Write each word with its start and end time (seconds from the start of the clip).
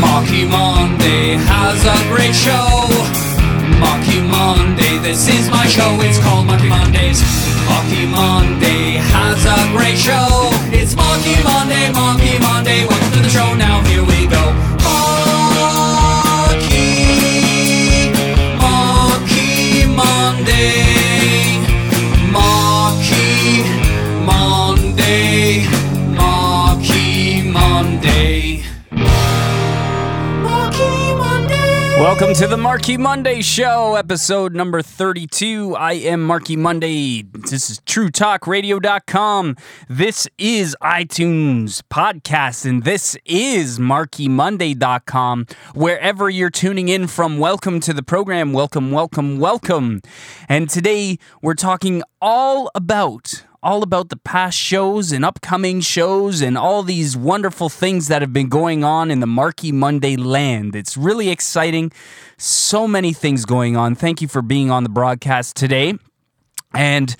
Marky 0.00 0.44
Monday 0.44 1.34
has 1.34 1.84
a 1.84 1.98
great 2.08 2.34
show. 2.34 2.88
Marky 3.78 4.20
Monday, 4.20 4.98
this 4.98 5.28
is 5.28 5.50
my 5.50 5.66
show. 5.66 5.98
It's 6.00 6.18
called 6.18 6.46
Marky 6.46 6.68
Mondays. 6.68 7.20
Marky 7.66 8.06
Monday 8.06 8.98
has 9.12 9.44
a 9.44 9.58
great 9.76 9.98
show. 9.98 10.50
It's 10.70 10.94
Marky 10.94 11.36
Monday, 11.42 11.90
Marky 11.92 12.38
Monday. 12.38 12.86
Welcome 12.86 13.12
to 13.12 13.20
the 13.20 13.28
show. 13.28 13.54
Now 13.54 13.82
here 13.84 14.04
we 14.04 14.26
go. 14.26 15.27
Welcome 31.98 32.32
to 32.34 32.46
the 32.46 32.56
Marky 32.56 32.96
Monday 32.96 33.42
Show, 33.42 33.96
episode 33.96 34.54
number 34.54 34.82
32. 34.82 35.74
I 35.74 35.94
am 35.94 36.24
Marky 36.24 36.54
Monday. 36.54 37.22
This 37.22 37.70
is 37.70 37.80
TrueTalkRadio.com. 37.80 39.56
This 39.88 40.28
is 40.38 40.76
iTunes 40.80 41.82
Podcast, 41.90 42.64
and 42.64 42.84
this 42.84 43.16
is 43.24 43.80
MarkyMonday.com. 43.80 45.46
Wherever 45.74 46.30
you're 46.30 46.50
tuning 46.50 46.88
in 46.88 47.08
from, 47.08 47.38
welcome 47.38 47.80
to 47.80 47.92
the 47.92 48.04
program. 48.04 48.52
Welcome, 48.52 48.92
welcome, 48.92 49.40
welcome. 49.40 50.00
And 50.48 50.70
today 50.70 51.18
we're 51.42 51.54
talking 51.54 52.04
all 52.22 52.70
about 52.76 53.44
all 53.62 53.82
about 53.82 54.08
the 54.08 54.16
past 54.16 54.56
shows 54.56 55.10
and 55.10 55.24
upcoming 55.24 55.80
shows 55.80 56.40
and 56.40 56.56
all 56.56 56.82
these 56.82 57.16
wonderful 57.16 57.68
things 57.68 58.08
that 58.08 58.22
have 58.22 58.32
been 58.32 58.48
going 58.48 58.84
on 58.84 59.10
in 59.10 59.20
the 59.20 59.26
Marky 59.26 59.72
Monday 59.72 60.16
land. 60.16 60.76
It's 60.76 60.96
really 60.96 61.28
exciting. 61.28 61.90
So 62.36 62.86
many 62.86 63.12
things 63.12 63.44
going 63.44 63.76
on. 63.76 63.94
Thank 63.94 64.22
you 64.22 64.28
for 64.28 64.42
being 64.42 64.70
on 64.70 64.84
the 64.84 64.88
broadcast 64.88 65.56
today. 65.56 65.94
And 66.72 67.16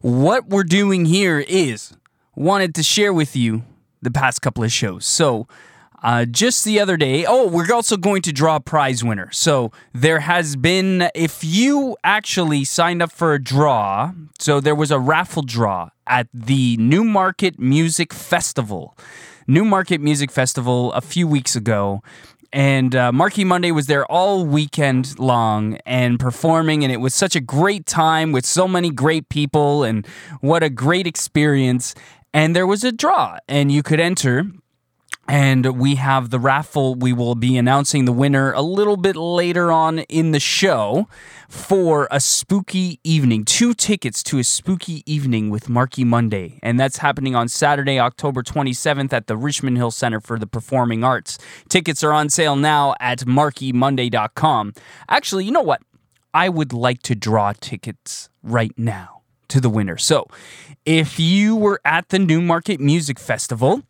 what 0.00 0.48
we're 0.48 0.64
doing 0.64 1.04
here 1.04 1.40
is 1.40 1.94
wanted 2.34 2.74
to 2.76 2.82
share 2.82 3.12
with 3.12 3.36
you 3.36 3.62
the 4.00 4.10
past 4.10 4.40
couple 4.40 4.64
of 4.64 4.72
shows. 4.72 5.04
So, 5.04 5.46
uh, 6.02 6.24
just 6.24 6.64
the 6.64 6.80
other 6.80 6.96
day, 6.96 7.24
oh, 7.24 7.46
we're 7.46 7.72
also 7.72 7.96
going 7.96 8.22
to 8.22 8.32
draw 8.32 8.56
a 8.56 8.60
prize 8.60 9.04
winner. 9.04 9.30
So 9.32 9.70
there 9.92 10.20
has 10.20 10.56
been, 10.56 11.08
if 11.14 11.44
you 11.44 11.96
actually 12.02 12.64
signed 12.64 13.02
up 13.02 13.12
for 13.12 13.34
a 13.34 13.42
draw, 13.42 14.12
so 14.38 14.60
there 14.60 14.74
was 14.74 14.90
a 14.90 14.98
raffle 14.98 15.42
draw 15.42 15.90
at 16.06 16.26
the 16.34 16.76
Newmarket 16.78 17.58
Music 17.58 18.12
Festival. 18.12 18.96
Newmarket 19.46 20.00
Music 20.00 20.30
Festival 20.30 20.92
a 20.92 21.00
few 21.00 21.28
weeks 21.28 21.54
ago. 21.54 22.02
And 22.52 22.94
uh, 22.94 23.12
Marky 23.12 23.44
Monday 23.44 23.70
was 23.70 23.86
there 23.86 24.04
all 24.06 24.44
weekend 24.44 25.18
long 25.18 25.78
and 25.86 26.20
performing, 26.20 26.82
and 26.84 26.92
it 26.92 26.98
was 26.98 27.14
such 27.14 27.34
a 27.34 27.40
great 27.40 27.86
time 27.86 28.30
with 28.30 28.44
so 28.44 28.68
many 28.68 28.90
great 28.90 29.30
people, 29.30 29.84
and 29.84 30.06
what 30.42 30.62
a 30.62 30.68
great 30.68 31.06
experience. 31.06 31.94
And 32.34 32.54
there 32.54 32.66
was 32.66 32.84
a 32.84 32.92
draw, 32.92 33.38
and 33.48 33.72
you 33.72 33.82
could 33.82 34.00
enter 34.00 34.50
and 35.32 35.78
we 35.78 35.94
have 35.94 36.28
the 36.28 36.38
raffle. 36.38 36.94
We 36.94 37.14
will 37.14 37.34
be 37.34 37.56
announcing 37.56 38.04
the 38.04 38.12
winner 38.12 38.52
a 38.52 38.60
little 38.60 38.98
bit 38.98 39.16
later 39.16 39.72
on 39.72 40.00
in 40.00 40.32
the 40.32 40.38
show 40.38 41.08
for 41.48 42.06
a 42.10 42.20
spooky 42.20 43.00
evening. 43.02 43.46
Two 43.46 43.72
tickets 43.72 44.22
to 44.24 44.38
a 44.38 44.44
spooky 44.44 45.02
evening 45.10 45.48
with 45.48 45.70
Marky 45.70 46.04
Monday. 46.04 46.60
And 46.62 46.78
that's 46.78 46.98
happening 46.98 47.34
on 47.34 47.48
Saturday, 47.48 47.98
October 47.98 48.42
27th 48.42 49.14
at 49.14 49.26
the 49.26 49.38
Richmond 49.38 49.78
Hill 49.78 49.90
Center 49.90 50.20
for 50.20 50.38
the 50.38 50.46
Performing 50.46 51.02
Arts. 51.02 51.38
Tickets 51.70 52.04
are 52.04 52.12
on 52.12 52.28
sale 52.28 52.54
now 52.54 52.94
at 53.00 53.20
markymonday.com. 53.20 54.74
Actually, 55.08 55.46
you 55.46 55.50
know 55.50 55.62
what? 55.62 55.80
I 56.34 56.50
would 56.50 56.74
like 56.74 57.00
to 57.04 57.14
draw 57.14 57.54
tickets 57.58 58.28
right 58.42 58.72
now 58.76 59.22
to 59.48 59.62
the 59.62 59.70
winner. 59.70 59.96
So 59.96 60.26
if 60.84 61.18
you 61.18 61.56
were 61.56 61.80
at 61.86 62.10
the 62.10 62.18
Newmarket 62.18 62.80
Music 62.80 63.18
Festival, 63.18 63.82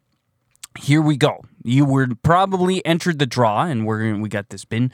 here 0.79 1.03
we 1.03 1.17
go. 1.17 1.45
You 1.63 1.85
were 1.85 2.09
probably 2.23 2.85
entered 2.85 3.19
the 3.19 3.27
draw, 3.27 3.65
and 3.65 3.87
we're 3.87 4.17
we 4.17 4.29
got 4.29 4.49
this 4.49 4.65
bin, 4.65 4.93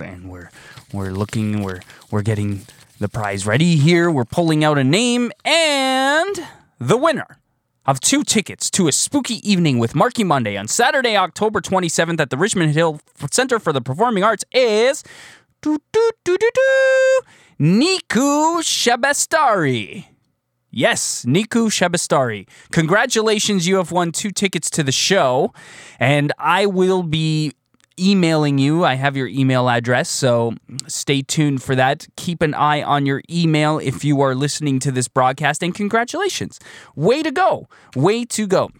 and 0.00 0.30
we're 0.30 0.50
we're 0.92 1.10
looking, 1.10 1.62
we're 1.62 1.80
we're 2.10 2.22
getting 2.22 2.62
the 2.98 3.08
prize 3.08 3.46
ready 3.46 3.76
here. 3.76 4.10
We're 4.10 4.24
pulling 4.24 4.64
out 4.64 4.78
a 4.78 4.84
name, 4.84 5.30
and 5.44 6.46
the 6.78 6.96
winner 6.96 7.38
of 7.86 8.00
two 8.00 8.22
tickets 8.22 8.70
to 8.70 8.86
a 8.86 8.92
spooky 8.92 9.36
evening 9.50 9.78
with 9.78 9.94
Marky 9.94 10.22
Monday 10.22 10.56
on 10.56 10.68
Saturday, 10.68 11.16
October 11.16 11.60
27th 11.60 12.20
at 12.20 12.28
the 12.28 12.36
Richmond 12.36 12.74
Hill 12.74 13.00
Center 13.30 13.58
for 13.58 13.72
the 13.72 13.80
Performing 13.80 14.22
Arts 14.22 14.44
is 14.52 15.02
Niku 17.58 18.60
Shabestari. 18.60 20.04
Yes, 20.70 21.24
Niku 21.24 21.70
Shabestari. 21.70 22.46
Congratulations, 22.72 23.66
you 23.66 23.76
have 23.76 23.90
won 23.90 24.12
two 24.12 24.30
tickets 24.30 24.68
to 24.70 24.82
the 24.82 24.92
show, 24.92 25.52
and 25.98 26.32
I 26.38 26.66
will 26.66 27.02
be 27.02 27.52
emailing 27.98 28.58
you. 28.58 28.84
I 28.84 28.94
have 28.94 29.16
your 29.16 29.28
email 29.28 29.68
address, 29.68 30.08
so 30.10 30.54
stay 30.86 31.22
tuned 31.22 31.62
for 31.62 31.74
that. 31.74 32.06
Keep 32.16 32.42
an 32.42 32.54
eye 32.54 32.82
on 32.82 33.06
your 33.06 33.22
email 33.30 33.78
if 33.78 34.04
you 34.04 34.20
are 34.20 34.34
listening 34.34 34.78
to 34.80 34.92
this 34.92 35.08
broadcast, 35.08 35.62
and 35.62 35.74
congratulations. 35.74 36.60
Way 36.94 37.22
to 37.22 37.30
go. 37.30 37.66
Way 37.96 38.24
to 38.26 38.46
go. 38.46 38.70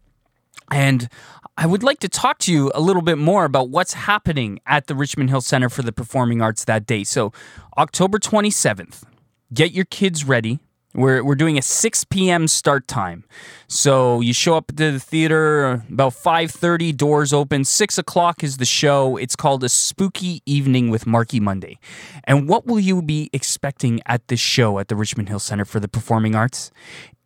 And 0.71 1.09
I 1.57 1.67
would 1.67 1.83
like 1.83 1.99
to 2.01 2.09
talk 2.09 2.39
to 2.41 2.53
you 2.53 2.71
a 2.75 2.81
little 2.81 3.03
bit 3.03 3.19
more 3.19 3.45
about 3.45 3.71
what's 3.71 3.95
happening 3.95 4.61
at 4.67 4.87
the 4.87 4.95
Richmond 4.95 5.31
Hill 5.31 5.41
Center 5.41 5.69
for 5.69 5.83
the 5.83 5.93
Performing 5.93 6.43
Arts 6.43 6.65
that 6.67 6.87
day. 6.87 7.03
So, 7.03 7.33
October 7.77 8.19
27th, 8.19 9.05
get 9.53 9.73
your 9.73 9.87
kids 9.87 10.25
ready. 10.25 10.61
We're, 10.99 11.23
we're 11.23 11.37
doing 11.37 11.57
a 11.57 11.63
6 11.63 12.05
p.m. 12.07 12.49
start 12.49 12.89
time. 12.89 13.23
So 13.69 14.21
you 14.21 14.33
show 14.33 14.57
up 14.57 14.67
to 14.67 14.91
the 14.91 14.99
theater 14.99 15.85
about 15.89 16.13
5.30, 16.13 16.97
doors 16.97 17.33
open. 17.33 17.65
6 17.65 17.99
o'clock 17.99 18.43
is 18.43 18.57
the 18.57 18.65
show. 18.65 19.17
It's 19.17 19.37
called 19.37 19.63
A 19.63 19.69
Spooky 19.69 20.43
Evening 20.45 20.91
with 20.91 21.07
Marky 21.07 21.39
Monday. 21.39 21.79
And 22.25 22.49
what 22.49 22.67
will 22.67 22.81
you 22.81 23.01
be 23.01 23.31
expecting 23.33 24.01
at 24.07 24.27
this 24.27 24.41
show 24.41 24.81
at 24.81 24.89
the 24.89 24.97
Richmond 24.97 25.29
Hill 25.29 25.39
Center 25.39 25.65
for 25.65 25.79
the 25.79 25.87
Performing 25.87 26.35
Arts? 26.35 26.73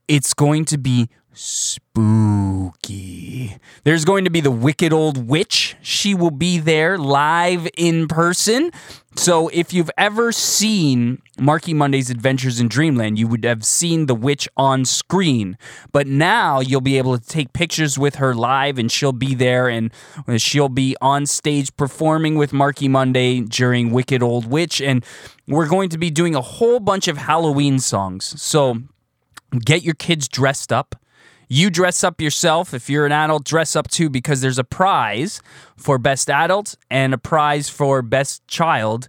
It's 0.06 0.34
going 0.34 0.66
to 0.66 0.76
be 0.76 1.08
spooky. 1.34 3.12
There's 3.84 4.04
going 4.04 4.24
to 4.24 4.30
be 4.30 4.40
the 4.40 4.50
wicked 4.50 4.92
old 4.92 5.28
witch. 5.28 5.76
She 5.82 6.14
will 6.14 6.30
be 6.30 6.58
there 6.58 6.98
live 6.98 7.68
in 7.76 8.08
person. 8.08 8.70
So 9.16 9.48
if 9.48 9.74
you've 9.74 9.90
ever 9.98 10.32
seen 10.32 11.20
Marky 11.38 11.74
Monday's 11.74 12.08
Adventures 12.10 12.60
in 12.60 12.68
Dreamland, 12.68 13.18
you 13.18 13.28
would 13.28 13.44
have 13.44 13.64
seen 13.64 14.06
the 14.06 14.14
witch 14.14 14.48
on 14.56 14.84
screen. 14.84 15.58
But 15.92 16.06
now 16.06 16.60
you'll 16.60 16.80
be 16.80 16.96
able 16.96 17.18
to 17.18 17.24
take 17.26 17.52
pictures 17.52 17.98
with 17.98 18.14
her 18.16 18.34
live 18.34 18.78
and 18.78 18.90
she'll 18.90 19.12
be 19.12 19.34
there 19.34 19.68
and 19.68 19.92
she'll 20.38 20.70
be 20.70 20.96
on 21.00 21.26
stage 21.26 21.76
performing 21.76 22.36
with 22.36 22.52
Marky 22.52 22.88
Monday 22.88 23.40
during 23.40 23.90
Wicked 23.90 24.22
Old 24.22 24.46
Witch 24.46 24.80
and 24.80 25.04
we're 25.46 25.68
going 25.68 25.90
to 25.90 25.98
be 25.98 26.10
doing 26.10 26.34
a 26.34 26.40
whole 26.40 26.80
bunch 26.80 27.08
of 27.08 27.18
Halloween 27.18 27.78
songs. 27.78 28.40
So 28.40 28.78
get 29.64 29.82
your 29.82 29.94
kids 29.94 30.28
dressed 30.28 30.72
up. 30.72 30.96
You 31.54 31.68
dress 31.68 32.02
up 32.02 32.18
yourself. 32.18 32.72
If 32.72 32.88
you're 32.88 33.04
an 33.04 33.12
adult, 33.12 33.44
dress 33.44 33.76
up 33.76 33.88
too 33.88 34.08
because 34.08 34.40
there's 34.40 34.58
a 34.58 34.64
prize 34.64 35.42
for 35.76 35.98
best 35.98 36.30
adult 36.30 36.76
and 36.90 37.12
a 37.12 37.18
prize 37.18 37.68
for 37.68 38.00
best 38.00 38.48
child 38.48 39.06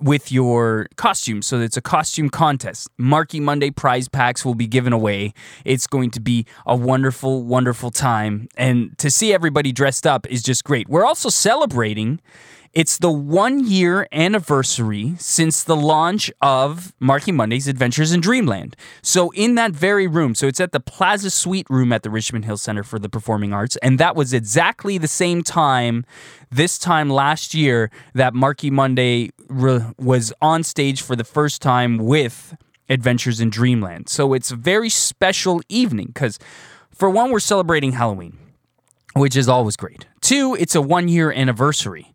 with 0.00 0.32
your 0.32 0.88
costume. 0.96 1.42
So 1.42 1.60
it's 1.60 1.76
a 1.76 1.82
costume 1.82 2.30
contest. 2.30 2.88
Marky 2.96 3.40
Monday 3.40 3.70
prize 3.70 4.08
packs 4.08 4.42
will 4.42 4.54
be 4.54 4.66
given 4.66 4.94
away. 4.94 5.34
It's 5.66 5.86
going 5.86 6.10
to 6.12 6.20
be 6.20 6.46
a 6.64 6.74
wonderful, 6.74 7.42
wonderful 7.42 7.90
time. 7.90 8.48
And 8.56 8.96
to 8.96 9.10
see 9.10 9.34
everybody 9.34 9.70
dressed 9.70 10.06
up 10.06 10.26
is 10.30 10.42
just 10.42 10.64
great. 10.64 10.88
We're 10.88 11.04
also 11.04 11.28
celebrating. 11.28 12.22
It's 12.76 12.98
the 12.98 13.10
one 13.10 13.66
year 13.66 14.06
anniversary 14.12 15.14
since 15.18 15.64
the 15.64 15.74
launch 15.74 16.30
of 16.42 16.92
Marky 17.00 17.32
Monday's 17.32 17.68
Adventures 17.68 18.12
in 18.12 18.20
Dreamland. 18.20 18.76
So, 19.00 19.30
in 19.30 19.54
that 19.54 19.72
very 19.72 20.06
room, 20.06 20.34
so 20.34 20.46
it's 20.46 20.60
at 20.60 20.72
the 20.72 20.80
Plaza 20.80 21.30
Suite 21.30 21.66
room 21.70 21.90
at 21.90 22.02
the 22.02 22.10
Richmond 22.10 22.44
Hill 22.44 22.58
Center 22.58 22.82
for 22.82 22.98
the 22.98 23.08
Performing 23.08 23.54
Arts, 23.54 23.76
and 23.76 23.98
that 23.98 24.14
was 24.14 24.34
exactly 24.34 24.98
the 24.98 25.08
same 25.08 25.42
time, 25.42 26.04
this 26.50 26.76
time 26.76 27.08
last 27.08 27.54
year, 27.54 27.90
that 28.12 28.34
Marky 28.34 28.70
Monday 28.70 29.30
re- 29.48 29.86
was 29.96 30.34
on 30.42 30.62
stage 30.62 31.00
for 31.00 31.16
the 31.16 31.24
first 31.24 31.62
time 31.62 31.96
with 31.96 32.58
Adventures 32.90 33.40
in 33.40 33.48
Dreamland. 33.48 34.10
So, 34.10 34.34
it's 34.34 34.50
a 34.50 34.56
very 34.56 34.90
special 34.90 35.62
evening 35.70 36.08
because, 36.08 36.38
for 36.90 37.08
one, 37.08 37.30
we're 37.30 37.40
celebrating 37.40 37.92
Halloween, 37.92 38.36
which 39.14 39.34
is 39.34 39.48
always 39.48 39.76
great. 39.76 40.04
Two, 40.20 40.54
it's 40.60 40.74
a 40.74 40.82
one 40.82 41.08
year 41.08 41.32
anniversary. 41.32 42.12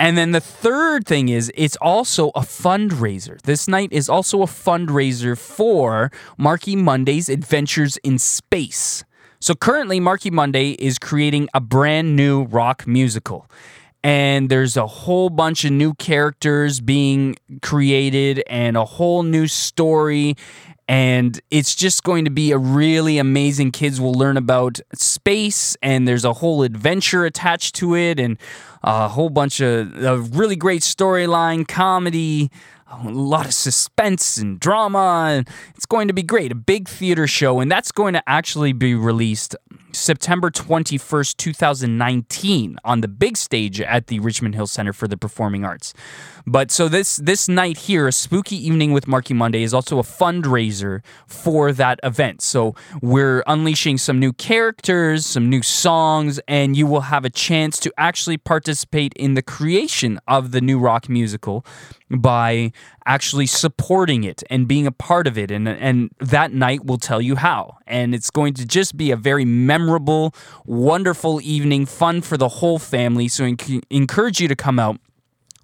And 0.00 0.16
then 0.16 0.30
the 0.30 0.40
third 0.40 1.06
thing 1.06 1.28
is 1.28 1.50
it's 1.56 1.76
also 1.76 2.28
a 2.30 2.40
fundraiser. 2.40 3.40
This 3.42 3.66
night 3.66 3.92
is 3.92 4.08
also 4.08 4.42
a 4.42 4.46
fundraiser 4.46 5.36
for 5.36 6.12
Marky 6.36 6.76
Monday's 6.76 7.28
Adventures 7.28 7.96
in 7.98 8.18
Space. 8.18 9.04
So 9.40 9.54
currently, 9.54 10.00
Marky 10.00 10.30
Monday 10.30 10.72
is 10.72 10.98
creating 10.98 11.48
a 11.54 11.60
brand 11.60 12.16
new 12.16 12.44
rock 12.44 12.86
musical. 12.86 13.50
And 14.04 14.48
there's 14.48 14.76
a 14.76 14.86
whole 14.86 15.30
bunch 15.30 15.64
of 15.64 15.72
new 15.72 15.94
characters 15.94 16.80
being 16.80 17.36
created 17.62 18.42
and 18.48 18.76
a 18.76 18.84
whole 18.84 19.24
new 19.24 19.48
story. 19.48 20.36
And 20.88 21.38
it's 21.50 21.74
just 21.74 22.02
going 22.02 22.24
to 22.24 22.30
be 22.30 22.50
a 22.50 22.56
really 22.56 23.18
amazing. 23.18 23.72
Kids 23.72 24.00
will 24.00 24.14
learn 24.14 24.38
about 24.38 24.80
space, 24.94 25.76
and 25.82 26.08
there's 26.08 26.24
a 26.24 26.32
whole 26.32 26.62
adventure 26.62 27.26
attached 27.26 27.74
to 27.76 27.94
it, 27.94 28.18
and 28.18 28.38
a 28.82 29.06
whole 29.08 29.28
bunch 29.28 29.60
of 29.60 30.02
a 30.02 30.16
really 30.16 30.56
great 30.56 30.80
storyline, 30.80 31.68
comedy, 31.68 32.50
a 32.90 33.10
lot 33.10 33.44
of 33.44 33.52
suspense 33.52 34.38
and 34.38 34.58
drama. 34.58 35.28
And 35.30 35.48
it's 35.74 35.84
going 35.84 36.08
to 36.08 36.14
be 36.14 36.22
great. 36.22 36.52
A 36.52 36.54
big 36.54 36.88
theater 36.88 37.26
show, 37.26 37.60
and 37.60 37.70
that's 37.70 37.92
going 37.92 38.14
to 38.14 38.22
actually 38.26 38.72
be 38.72 38.94
released 38.94 39.56
September 39.92 40.50
21st, 40.50 41.36
2019 41.36 42.78
on 42.84 43.00
the 43.00 43.08
big 43.08 43.36
stage 43.36 43.80
at 43.80 44.08
the 44.08 44.20
Richmond 44.20 44.54
Hill 44.54 44.66
Center 44.66 44.92
for 44.92 45.08
the 45.08 45.16
Performing 45.16 45.64
Arts. 45.64 45.94
But 46.46 46.70
so 46.70 46.88
this 46.88 47.16
this 47.16 47.48
night 47.48 47.76
here, 47.76 48.06
a 48.06 48.12
spooky 48.12 48.56
evening 48.56 48.92
with 48.92 49.06
Marky 49.06 49.34
Monday 49.34 49.62
is 49.62 49.74
also 49.74 49.98
a 49.98 50.02
fundraiser 50.02 51.02
for 51.26 51.72
that 51.72 52.00
event. 52.02 52.42
So 52.42 52.74
we're 53.02 53.42
unleashing 53.46 53.98
some 53.98 54.18
new 54.18 54.32
characters, 54.32 55.26
some 55.26 55.50
new 55.50 55.62
songs, 55.62 56.40
and 56.48 56.76
you 56.76 56.86
will 56.86 57.02
have 57.02 57.24
a 57.24 57.30
chance 57.30 57.78
to 57.80 57.92
actually 57.98 58.38
participate 58.38 59.12
in 59.14 59.34
the 59.34 59.42
creation 59.42 60.18
of 60.26 60.52
the 60.52 60.60
new 60.60 60.78
rock 60.78 61.08
musical 61.08 61.64
by 62.10 62.72
actually 63.04 63.46
supporting 63.46 64.24
it 64.24 64.42
and 64.48 64.66
being 64.66 64.86
a 64.86 64.92
part 64.92 65.26
of 65.26 65.36
it 65.36 65.50
and 65.50 65.68
and 65.68 66.10
that 66.20 66.52
night 66.52 66.84
will 66.84 66.96
tell 66.96 67.20
you 67.20 67.36
how 67.36 67.76
and 67.86 68.14
it's 68.14 68.30
going 68.30 68.54
to 68.54 68.66
just 68.66 68.96
be 68.96 69.10
a 69.10 69.16
very 69.16 69.44
memorable 69.44 69.78
wonderful 70.66 71.40
evening 71.40 71.86
fun 71.86 72.20
for 72.20 72.36
the 72.36 72.48
whole 72.48 72.78
family. 72.78 73.28
So 73.28 73.44
encourage 73.90 74.40
you 74.40 74.48
to 74.48 74.56
come 74.56 74.78
out 74.78 75.00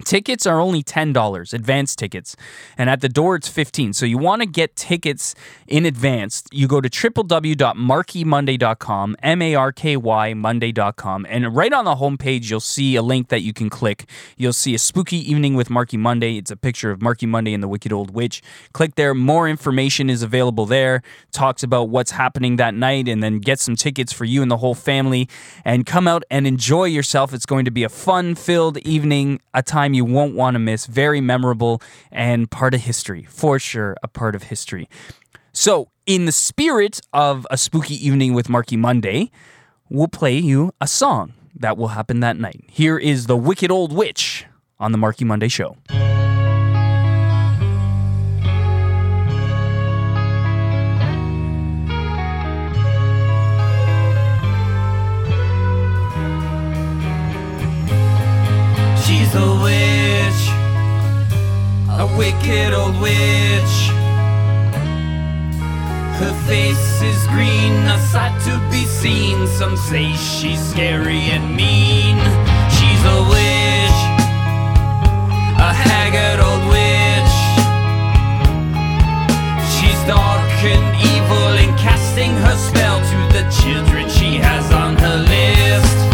Tickets 0.03 0.45
are 0.45 0.61
only 0.61 0.83
$10, 0.83 1.55
advance 1.55 1.95
tickets, 1.95 2.35
and 2.77 2.91
at 2.91 3.01
the 3.01 3.09
door 3.09 3.37
it's 3.37 3.47
15. 3.47 3.93
So 3.93 4.05
you 4.05 4.19
want 4.19 4.43
to 4.43 4.47
get 4.47 4.75
tickets 4.75 5.37
in 5.69 5.87
advance, 5.87 6.43
you 6.51 6.67
go 6.67 6.81
to 6.81 6.91
www.markymonday.com, 6.91 9.17
M 9.23 9.41
A 9.41 9.55
R 9.55 9.71
K 9.71 9.97
Y 9.97 10.35
Monday.com, 10.35 11.27
and 11.29 11.55
right 11.55 11.73
on 11.73 11.85
the 11.85 11.95
homepage 11.95 12.51
you'll 12.51 12.59
see 12.59 12.97
a 12.97 13.03
link 13.03 13.29
that 13.29 13.43
you 13.43 13.53
can 13.53 13.71
click. 13.71 14.09
You'll 14.37 14.53
see 14.53 14.75
a 14.75 14.79
spooky 14.79 15.19
evening 15.31 15.55
with 15.55 15.71
Marky 15.71 15.97
Monday. 15.97 16.39
It's 16.39 16.51
a 16.51 16.57
picture 16.57 16.91
of 16.91 17.01
Marky 17.01 17.27
Monday 17.27 17.55
and 17.55 17.63
the 17.63 17.69
Wicked 17.69 17.93
Old 17.93 18.11
Witch. 18.11 18.43
Click 18.73 18.97
there, 18.97 19.15
more 19.15 19.49
information 19.49 20.11
is 20.11 20.25
available 20.25 20.67
there. 20.67 21.03
Talks 21.31 21.63
about 21.63 21.89
what's 21.89 22.11
happening 22.11 22.57
that 22.57 22.75
night 22.75 23.07
and 23.09 23.23
then 23.23 23.39
get 23.39 23.61
some 23.61 23.77
tickets 23.77 24.13
for 24.13 24.25
you 24.25 24.43
and 24.43 24.51
the 24.51 24.57
whole 24.57 24.75
family 24.75 25.29
and 25.65 25.87
come 25.87 26.09
out 26.09 26.25
and 26.31 26.49
enjoy 26.49 26.87
yourself. 26.87 27.33
It's 27.33 27.47
going 27.47 27.65
to 27.65 27.71
be 27.71 27.85
a 27.85 27.89
fun-filled 27.89 28.79
evening, 28.79 29.41
a 29.55 29.63
time 29.63 29.84
you 29.93 30.07
won't 30.07 30.35
want 30.35 30.55
to 30.55 30.59
miss. 30.59 30.87
Very 30.87 31.21
memorable 31.21 31.83
and 32.11 32.51
part 32.51 32.73
of 32.73 32.81
history, 32.81 33.25
for 33.25 33.59
sure, 33.59 33.97
a 34.03 34.09
part 34.09 34.35
of 34.35 34.45
history. 34.45 34.89
So, 35.53 35.89
in 36.07 36.25
the 36.25 36.33
spirit 36.33 37.01
of 37.13 37.47
a 37.51 37.59
spooky 37.59 37.95
evening 37.95 38.35
with 38.35 38.49
Marky 38.49 38.77
Monday, 38.77 39.31
we'll 39.91 40.09
play 40.09 40.39
you 40.39 40.73
a 40.81 40.87
song 40.87 41.35
that 41.55 41.77
will 41.77 41.89
happen 41.89 42.21
that 42.21 42.37
night. 42.37 42.65
Here 42.69 42.99
is 42.99 43.27
The 43.27 43.37
Wicked 43.37 43.71
Old 43.71 43.93
Witch 43.93 44.47
on 44.79 44.93
the 44.93 44.99
Marky 44.99 45.25
Monday 45.25 45.49
Show. 45.49 45.77
A 59.37 59.51
witch, 59.65 60.43
a 61.91 62.07
wicked 62.17 62.73
old 62.73 62.95
witch. 63.03 63.77
Her 66.21 66.33
face 66.47 67.03
is 67.03 67.27
green, 67.27 67.73
a 67.89 67.99
sight 68.13 68.41
to 68.45 68.55
be 68.71 68.85
seen. 68.85 69.49
Some 69.49 69.77
say 69.77 70.13
she's 70.15 70.63
scary 70.71 71.19
and 71.35 71.57
mean. 71.57 72.17
She's 72.77 73.03
a 73.17 73.21
witch, 73.35 74.01
a 75.59 75.73
haggard 75.83 76.39
old 76.39 76.65
witch. 76.71 77.35
She's 79.75 80.01
dark 80.07 80.49
and 80.63 80.87
evil 81.13 81.49
and 81.59 81.77
casting 81.77 82.31
her 82.31 82.57
spell 82.57 83.01
to 83.01 83.19
the 83.37 83.45
children 83.63 84.09
she 84.09 84.37
has 84.37 84.71
on 84.73 84.97
her 84.97 85.17
list. 85.17 86.14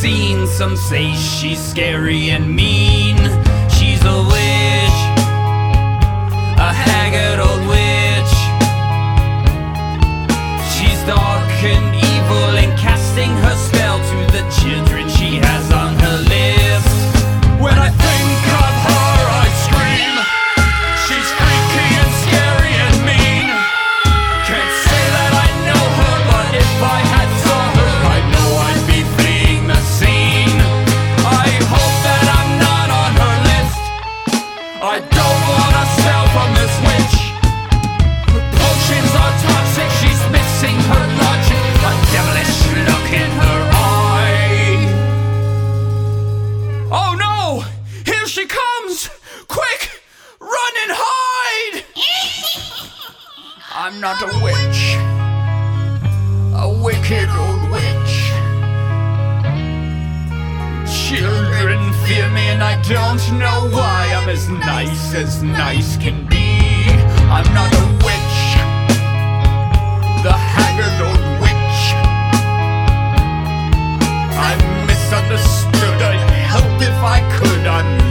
Seen. 0.00 0.46
Some 0.46 0.76
say 0.76 1.12
she's 1.14 1.60
scary 1.60 2.30
and 2.30 2.54
mean. 2.54 3.07
I 34.80 35.00
don't 35.00 35.42
wanna 35.50 35.84
sell 35.98 36.26
from 36.30 36.54
this 36.54 36.70
witch. 36.86 37.18
Her 38.30 38.44
potions 38.54 39.12
are 39.18 39.34
toxic, 39.42 39.90
she's 39.98 40.22
missing 40.30 40.78
her 40.78 41.04
logic. 41.18 41.58
A 41.82 41.92
devilish 42.14 42.62
look 42.86 43.10
in 43.10 43.30
her 43.42 43.60
eye. 43.74 44.86
Oh 46.92 47.16
no! 47.18 47.64
Here 48.06 48.26
she 48.28 48.46
comes! 48.46 49.10
Quick! 49.48 50.00
Run 50.38 50.74
and 50.84 50.92
hide! 50.94 51.82
I'm 53.74 54.00
not 54.00 54.22
a 54.22 54.30
witch. 54.44 54.96
A 56.54 56.68
wicked 56.84 57.28
old 57.34 57.70
witch. 57.72 58.14
Children 60.86 61.87
fear 62.08 62.30
me 62.30 62.48
and 62.48 62.62
I 62.62 62.80
don't 62.88 63.22
know 63.38 63.68
why. 63.76 64.00
I'm 64.16 64.30
as 64.30 64.48
nice 64.48 65.14
as 65.14 65.42
nice 65.42 65.98
can 65.98 66.26
be. 66.26 66.48
I'm 67.36 67.48
not 67.52 67.70
a 67.82 67.84
witch. 68.04 68.38
The 70.24 70.34
haggard 70.54 70.98
old 71.08 71.24
witch. 71.42 71.80
I'm 74.48 74.62
misunderstood. 74.86 75.98
I'd 76.10 76.30
help 76.52 76.80
if 76.80 76.98
I 77.16 77.18
could. 77.36 77.66
I'm 77.66 78.07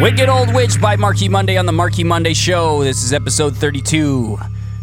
Wicked 0.00 0.28
Old 0.28 0.52
Witch 0.54 0.80
by 0.80 0.96
Marky 0.96 1.28
Monday 1.28 1.56
on 1.56 1.66
the 1.66 1.72
Marky 1.72 2.04
Monday 2.04 2.34
Show. 2.34 2.82
This 2.82 3.02
is 3.02 3.12
episode 3.12 3.56
32. 3.56 4.36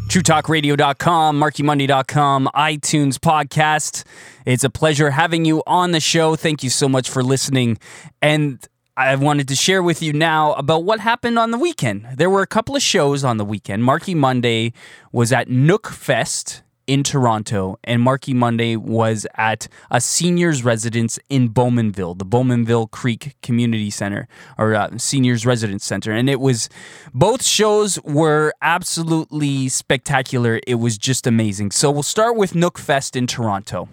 TrueTalkRadio.com, 0.08 1.40
MarkyMonday.com, 1.40 2.50
iTunes 2.56 3.16
podcast. 3.16 4.04
It's 4.46 4.64
a 4.64 4.70
pleasure 4.70 5.12
having 5.12 5.46
you 5.46 5.64
on 5.68 5.92
the 5.92 6.00
show. 6.00 6.36
Thank 6.36 6.64
you 6.64 6.70
so 6.70 6.90
much 6.90 7.10
for 7.10 7.24
listening. 7.24 7.78
And 8.22 8.66
I 8.98 9.16
wanted 9.16 9.48
to 9.50 9.56
share 9.56 9.84
with 9.84 10.02
you 10.02 10.14
now 10.14 10.54
about 10.54 10.84
what 10.84 11.00
happened 11.00 11.38
on 11.38 11.52
the 11.52 11.58
weekend. 11.58 12.08
There 12.16 12.30
were 12.30 12.42
a 12.42 12.48
couple 12.48 12.76
of 12.76 12.82
shows 12.82 13.24
on 13.24 13.38
the 13.38 13.46
weekend. 13.46 13.84
Marky 13.84 14.16
Monday 14.16 14.74
was 15.12 15.32
at 15.32 15.48
NookFest 15.48 16.62
in 16.88 17.04
Toronto, 17.04 17.78
and 17.84 18.02
Marky 18.02 18.34
Monday 18.34 18.76
was 18.76 19.28
at 19.36 19.68
a 19.90 20.02
seniors 20.02 20.64
residence 20.64 21.20
in 21.30 21.50
Bowmanville, 21.50 22.18
the 22.18 22.26
Bowmanville 22.26 22.90
Creek 22.92 23.36
Community 23.42 23.90
Center 23.90 24.28
or 24.58 24.76
uh, 24.76 24.98
Seniors 24.98 25.46
Residence 25.46 25.86
Center. 25.86 26.12
And 26.12 26.30
it 26.30 26.40
was 26.40 26.70
both 27.14 27.44
shows 27.44 28.02
were 28.04 28.54
absolutely 28.62 29.70
spectacular. 29.70 30.60
It 30.68 30.76
was 30.76 30.98
just 30.98 31.28
amazing. 31.28 31.72
So 31.72 31.92
we'll 31.92 32.04
start 32.04 32.36
with 32.36 32.54
NookFest 32.54 33.16
in 33.16 33.28
Toronto. 33.28 33.90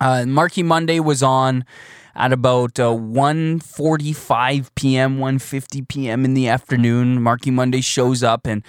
Uh, 0.00 0.26
Marky 0.26 0.62
Monday 0.62 1.00
was 1.00 1.22
on 1.22 1.64
at 2.14 2.32
about 2.32 2.78
uh, 2.78 2.90
1.45 2.90 4.70
p.m., 4.74 5.18
1.50 5.18 5.86
p.m. 5.88 6.24
in 6.24 6.34
the 6.34 6.48
afternoon. 6.48 7.22
Marky 7.22 7.50
Monday 7.50 7.80
shows 7.80 8.22
up, 8.22 8.46
and 8.46 8.62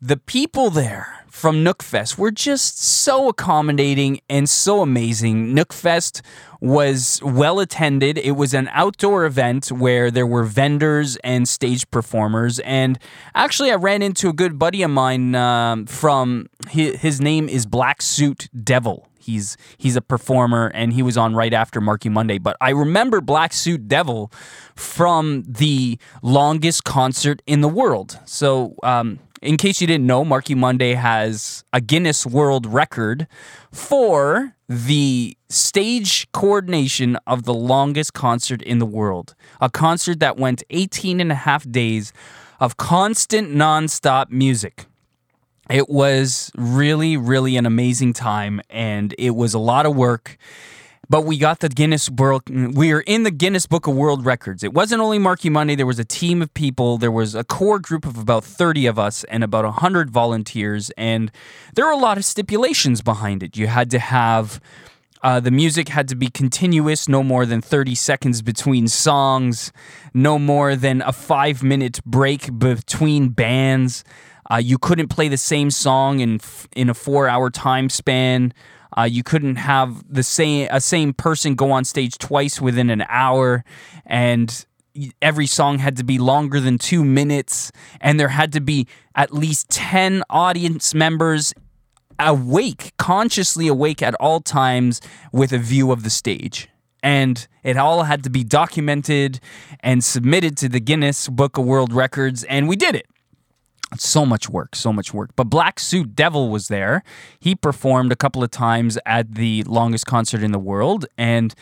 the 0.00 0.16
people 0.16 0.70
there 0.70 1.25
from 1.36 1.62
NookFest 1.62 2.16
were 2.16 2.30
just 2.30 2.82
so 2.82 3.28
accommodating 3.28 4.20
and 4.30 4.48
so 4.48 4.80
amazing. 4.80 5.54
NookFest 5.54 6.22
was 6.62 7.20
well 7.22 7.60
attended. 7.60 8.16
It 8.16 8.32
was 8.32 8.54
an 8.54 8.70
outdoor 8.72 9.26
event 9.26 9.70
where 9.70 10.10
there 10.10 10.26
were 10.26 10.44
vendors 10.44 11.16
and 11.16 11.46
stage 11.46 11.90
performers. 11.90 12.58
And 12.60 12.98
actually, 13.34 13.70
I 13.70 13.74
ran 13.74 14.00
into 14.00 14.30
a 14.30 14.32
good 14.32 14.58
buddy 14.58 14.82
of 14.82 14.90
mine 14.90 15.34
um, 15.34 15.84
from 15.84 16.48
his, 16.70 17.20
name 17.20 17.50
is 17.50 17.66
Black 17.66 18.00
Suit 18.00 18.48
Devil. 18.64 19.06
He's 19.18 19.58
he's 19.76 19.96
a 19.96 20.00
performer 20.00 20.70
and 20.72 20.92
he 20.92 21.02
was 21.02 21.18
on 21.18 21.34
right 21.34 21.52
after 21.52 21.80
Marky 21.80 22.08
Monday. 22.08 22.38
But 22.38 22.56
I 22.60 22.70
remember 22.70 23.20
Black 23.20 23.52
Suit 23.52 23.88
Devil 23.88 24.32
from 24.74 25.42
the 25.46 25.98
longest 26.22 26.84
concert 26.84 27.42
in 27.44 27.60
the 27.60 27.68
world. 27.68 28.20
So 28.24 28.76
um, 28.84 29.18
in 29.46 29.56
case 29.56 29.80
you 29.80 29.86
didn't 29.86 30.06
know, 30.06 30.24
Marky 30.24 30.54
Monday 30.54 30.94
has 30.94 31.64
a 31.72 31.80
Guinness 31.80 32.26
World 32.26 32.66
Record 32.66 33.28
for 33.70 34.54
the 34.68 35.36
stage 35.48 36.30
coordination 36.32 37.16
of 37.26 37.44
the 37.44 37.54
longest 37.54 38.12
concert 38.12 38.60
in 38.62 38.80
the 38.80 38.86
world. 38.86 39.36
A 39.60 39.70
concert 39.70 40.18
that 40.18 40.36
went 40.36 40.64
18 40.70 41.20
and 41.20 41.30
a 41.30 41.36
half 41.36 41.70
days 41.70 42.12
of 42.58 42.76
constant 42.76 43.50
nonstop 43.50 44.30
music. 44.30 44.86
It 45.70 45.88
was 45.88 46.50
really, 46.56 47.16
really 47.16 47.56
an 47.56 47.66
amazing 47.66 48.12
time, 48.12 48.60
and 48.68 49.14
it 49.18 49.30
was 49.30 49.54
a 49.54 49.58
lot 49.58 49.86
of 49.86 49.94
work. 49.94 50.38
But 51.08 51.24
we 51.24 51.38
got 51.38 51.60
the 51.60 51.68
Guinness 51.68 52.10
World. 52.10 52.42
We 52.48 52.92
are 52.92 53.00
in 53.00 53.22
the 53.22 53.30
Guinness 53.30 53.66
Book 53.66 53.86
of 53.86 53.94
World 53.94 54.26
Records. 54.26 54.64
It 54.64 54.74
wasn't 54.74 55.00
only 55.00 55.18
Marky 55.20 55.48
Monday. 55.48 55.76
There 55.76 55.86
was 55.86 56.00
a 56.00 56.04
team 56.04 56.42
of 56.42 56.52
people. 56.52 56.98
There 56.98 57.12
was 57.12 57.34
a 57.34 57.44
core 57.44 57.78
group 57.78 58.04
of 58.04 58.18
about 58.18 58.44
thirty 58.44 58.86
of 58.86 58.98
us 58.98 59.22
and 59.24 59.44
about 59.44 59.64
hundred 59.74 60.10
volunteers. 60.10 60.90
And 60.96 61.30
there 61.74 61.86
were 61.86 61.92
a 61.92 61.96
lot 61.96 62.18
of 62.18 62.24
stipulations 62.24 63.02
behind 63.02 63.44
it. 63.44 63.56
You 63.56 63.68
had 63.68 63.90
to 63.92 64.00
have 64.00 64.60
uh, 65.22 65.40
the 65.40 65.50
music 65.50 65.88
had 65.88 66.08
to 66.08 66.14
be 66.14 66.28
continuous, 66.28 67.08
no 67.08 67.22
more 67.22 67.46
than 67.46 67.60
30 67.60 67.94
seconds 67.94 68.42
between 68.42 68.86
songs, 68.86 69.72
no 70.14 70.38
more 70.38 70.76
than 70.76 71.02
a 71.02 71.12
five 71.12 71.62
minute 71.62 72.00
break 72.04 72.56
between 72.58 73.30
bands. 73.30 74.04
Uh, 74.50 74.56
you 74.56 74.78
couldn't 74.78 75.08
play 75.08 75.28
the 75.28 75.36
same 75.36 75.70
song 75.70 76.20
in 76.20 76.40
in 76.74 76.88
a 76.88 76.94
four 76.94 77.28
hour 77.28 77.50
time 77.50 77.88
span. 77.88 78.52
Uh, 78.96 79.02
you 79.02 79.22
couldn't 79.22 79.56
have 79.56 80.02
the 80.12 80.22
same 80.22 80.68
a 80.70 80.80
same 80.80 81.12
person 81.12 81.54
go 81.54 81.70
on 81.70 81.84
stage 81.84 82.18
twice 82.18 82.60
within 82.60 82.90
an 82.90 83.04
hour, 83.08 83.64
and 84.04 84.66
every 85.20 85.46
song 85.46 85.78
had 85.78 85.96
to 85.96 86.04
be 86.04 86.18
longer 86.18 86.60
than 86.60 86.78
two 86.78 87.04
minutes, 87.04 87.70
and 88.00 88.18
there 88.18 88.28
had 88.28 88.52
to 88.52 88.60
be 88.60 88.86
at 89.14 89.32
least 89.32 89.68
ten 89.68 90.22
audience 90.30 90.94
members 90.94 91.52
awake, 92.18 92.92
consciously 92.96 93.68
awake 93.68 94.02
at 94.02 94.14
all 94.14 94.40
times 94.40 95.00
with 95.32 95.52
a 95.52 95.58
view 95.58 95.92
of 95.92 96.02
the 96.02 96.10
stage. 96.10 96.68
And 97.02 97.46
it 97.62 97.76
all 97.76 98.04
had 98.04 98.24
to 98.24 98.30
be 98.30 98.42
documented 98.42 99.38
and 99.80 100.02
submitted 100.02 100.56
to 100.58 100.68
the 100.68 100.80
Guinness 100.80 101.28
Book 101.28 101.58
of 101.58 101.64
World 101.64 101.92
Records, 101.92 102.42
and 102.44 102.68
we 102.68 102.76
did 102.76 102.94
it. 102.94 103.06
So 104.00 104.26
much 104.26 104.48
work, 104.48 104.74
so 104.74 104.92
much 104.92 105.12
work. 105.14 105.30
But 105.36 105.44
Black 105.44 105.78
Suit 105.80 106.14
Devil 106.14 106.48
was 106.50 106.68
there. 106.68 107.02
He 107.40 107.54
performed 107.54 108.12
a 108.12 108.16
couple 108.16 108.42
of 108.42 108.50
times 108.50 108.98
at 109.06 109.34
the 109.34 109.62
longest 109.64 110.06
concert 110.06 110.42
in 110.42 110.52
the 110.52 110.58
world, 110.58 111.06
and 111.16 111.54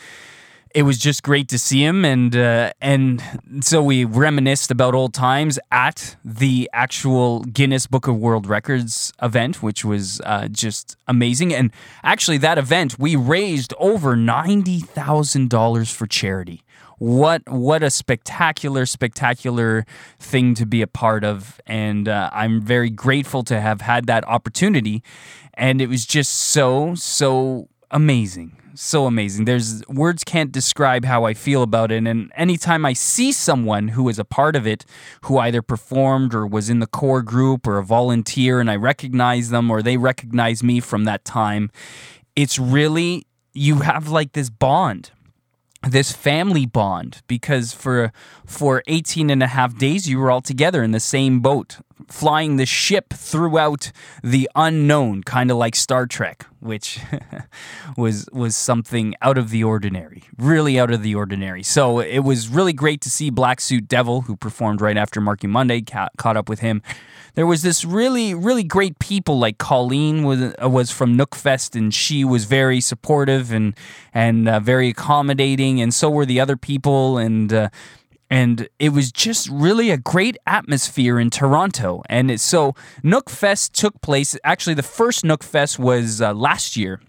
it 0.75 0.83
was 0.83 0.97
just 0.97 1.23
great 1.23 1.47
to 1.47 1.57
see 1.57 1.83
him. 1.83 2.03
And 2.03 2.35
uh, 2.35 2.73
and 2.81 3.23
so 3.61 3.81
we 3.81 4.03
reminisced 4.03 4.71
about 4.71 4.93
old 4.93 5.13
times 5.13 5.57
at 5.71 6.17
the 6.23 6.69
actual 6.73 7.39
Guinness 7.45 7.87
Book 7.87 8.07
of 8.07 8.17
World 8.17 8.45
Records 8.45 9.13
event, 9.21 9.63
which 9.63 9.85
was 9.85 10.21
uh, 10.25 10.49
just 10.49 10.97
amazing. 11.07 11.53
And 11.53 11.71
actually, 12.03 12.37
that 12.39 12.57
event 12.57 12.99
we 12.99 13.15
raised 13.15 13.73
over 13.79 14.17
ninety 14.17 14.79
thousand 14.79 15.49
dollars 15.49 15.89
for 15.91 16.05
charity 16.05 16.64
what 16.97 17.47
what 17.49 17.83
a 17.83 17.89
spectacular 17.89 18.85
spectacular 18.85 19.85
thing 20.19 20.53
to 20.55 20.65
be 20.65 20.81
a 20.81 20.87
part 20.87 21.23
of. 21.23 21.59
And 21.65 22.07
uh, 22.07 22.29
i'm 22.33 22.61
very 22.61 22.89
grateful 22.89 23.43
to 23.43 23.59
have 23.59 23.81
had 23.81 24.07
that 24.07 24.27
opportunity. 24.27 25.03
And 25.53 25.81
it 25.81 25.87
was 25.87 26.05
just 26.05 26.31
so 26.31 26.95
so 26.95 27.69
amazing 27.91 28.57
so 28.77 29.05
amazing. 29.05 29.45
There's 29.45 29.87
words 29.87 30.23
can't 30.23 30.51
describe 30.51 31.05
how 31.05 31.23
i 31.23 31.33
feel 31.33 31.63
about 31.63 31.91
it. 31.91 32.05
And 32.05 32.31
anytime 32.35 32.85
i 32.85 32.93
see 32.93 33.31
someone 33.31 33.89
who 33.89 34.09
is 34.09 34.19
a 34.19 34.25
part 34.25 34.55
of 34.55 34.67
it 34.67 34.85
who 35.23 35.37
either 35.37 35.61
performed 35.61 36.33
or 36.33 36.45
was 36.45 36.69
in 36.69 36.79
the 36.79 36.87
core 36.87 37.21
group 37.21 37.67
or 37.67 37.77
a 37.77 37.83
volunteer 37.83 38.59
and 38.59 38.69
i 38.69 38.75
recognize 38.75 39.49
them 39.49 39.71
or 39.71 39.81
they 39.81 39.97
recognize 39.97 40.61
me 40.63 40.79
from 40.79 41.05
that 41.05 41.23
time 41.25 41.71
it's 42.35 42.59
really 42.59 43.25
you 43.53 43.79
have 43.79 44.09
like 44.09 44.33
this 44.33 44.49
bond 44.49 45.11
this 45.85 46.11
family 46.11 46.65
bond 46.65 47.21
because 47.27 47.73
for 47.73 48.11
for 48.45 48.83
18 48.87 49.29
and 49.29 49.43
a 49.43 49.47
half 49.47 49.77
days 49.77 50.09
you 50.09 50.19
were 50.19 50.31
all 50.31 50.41
together 50.41 50.83
in 50.83 50.91
the 50.91 50.99
same 50.99 51.39
boat 51.39 51.77
flying 52.07 52.57
the 52.57 52.65
ship 52.65 53.13
throughout 53.13 53.91
the 54.23 54.49
unknown 54.55 55.23
kind 55.23 55.49
of 55.51 55.57
like 55.57 55.75
Star 55.75 56.05
Trek 56.05 56.45
which 56.65 56.99
was 57.97 58.27
was 58.33 58.55
something 58.55 59.13
out 59.21 59.37
of 59.37 59.49
the 59.51 59.63
ordinary 59.63 60.23
really 60.37 60.79
out 60.79 60.91
of 60.91 61.03
the 61.03 61.15
ordinary. 61.15 61.63
So 61.63 61.99
it 61.99 62.19
was 62.19 62.49
really 62.49 62.73
great 62.73 63.01
to 63.01 63.09
see 63.09 63.29
Black 63.29 63.61
Suit 63.61 63.87
Devil 63.87 64.21
who 64.21 64.35
performed 64.35 64.81
right 64.81 64.97
after 64.97 65.21
Marky 65.21 65.47
Monday 65.47 65.81
ca- 65.81 66.09
caught 66.17 66.35
up 66.35 66.49
with 66.49 66.59
him. 66.59 66.81
There 67.35 67.45
was 67.45 67.61
this 67.61 67.85
really 67.85 68.33
really 68.33 68.63
great 68.63 68.97
people 68.99 69.37
like 69.37 69.57
Colleen 69.57 70.23
was 70.23 70.53
uh, 70.61 70.69
was 70.69 70.89
from 70.89 71.17
NookFest 71.17 71.75
and 71.75 71.93
she 71.93 72.25
was 72.25 72.45
very 72.45 72.81
supportive 72.81 73.51
and 73.51 73.75
and 74.13 74.49
uh, 74.49 74.59
very 74.59 74.89
accommodating 74.89 75.81
and 75.81 75.93
so 75.93 76.09
were 76.09 76.25
the 76.25 76.39
other 76.39 76.57
people 76.57 77.17
and 77.17 77.53
uh, 77.53 77.69
and 78.29 78.67
it 78.79 78.89
was 78.89 79.11
just 79.11 79.49
really 79.49 79.91
a 79.91 79.97
great 79.97 80.37
atmosphere 80.47 81.19
in 81.19 81.29
Toronto. 81.29 82.01
And 82.09 82.39
so 82.39 82.73
NookFest 83.03 83.71
took 83.73 84.01
place. 84.01 84.37
Actually, 84.43 84.73
the 84.73 84.83
first 84.83 85.23
NookFest 85.23 85.79
was 85.79 86.21
uh, 86.21 86.33
last 86.33 86.75
year 86.75 87.01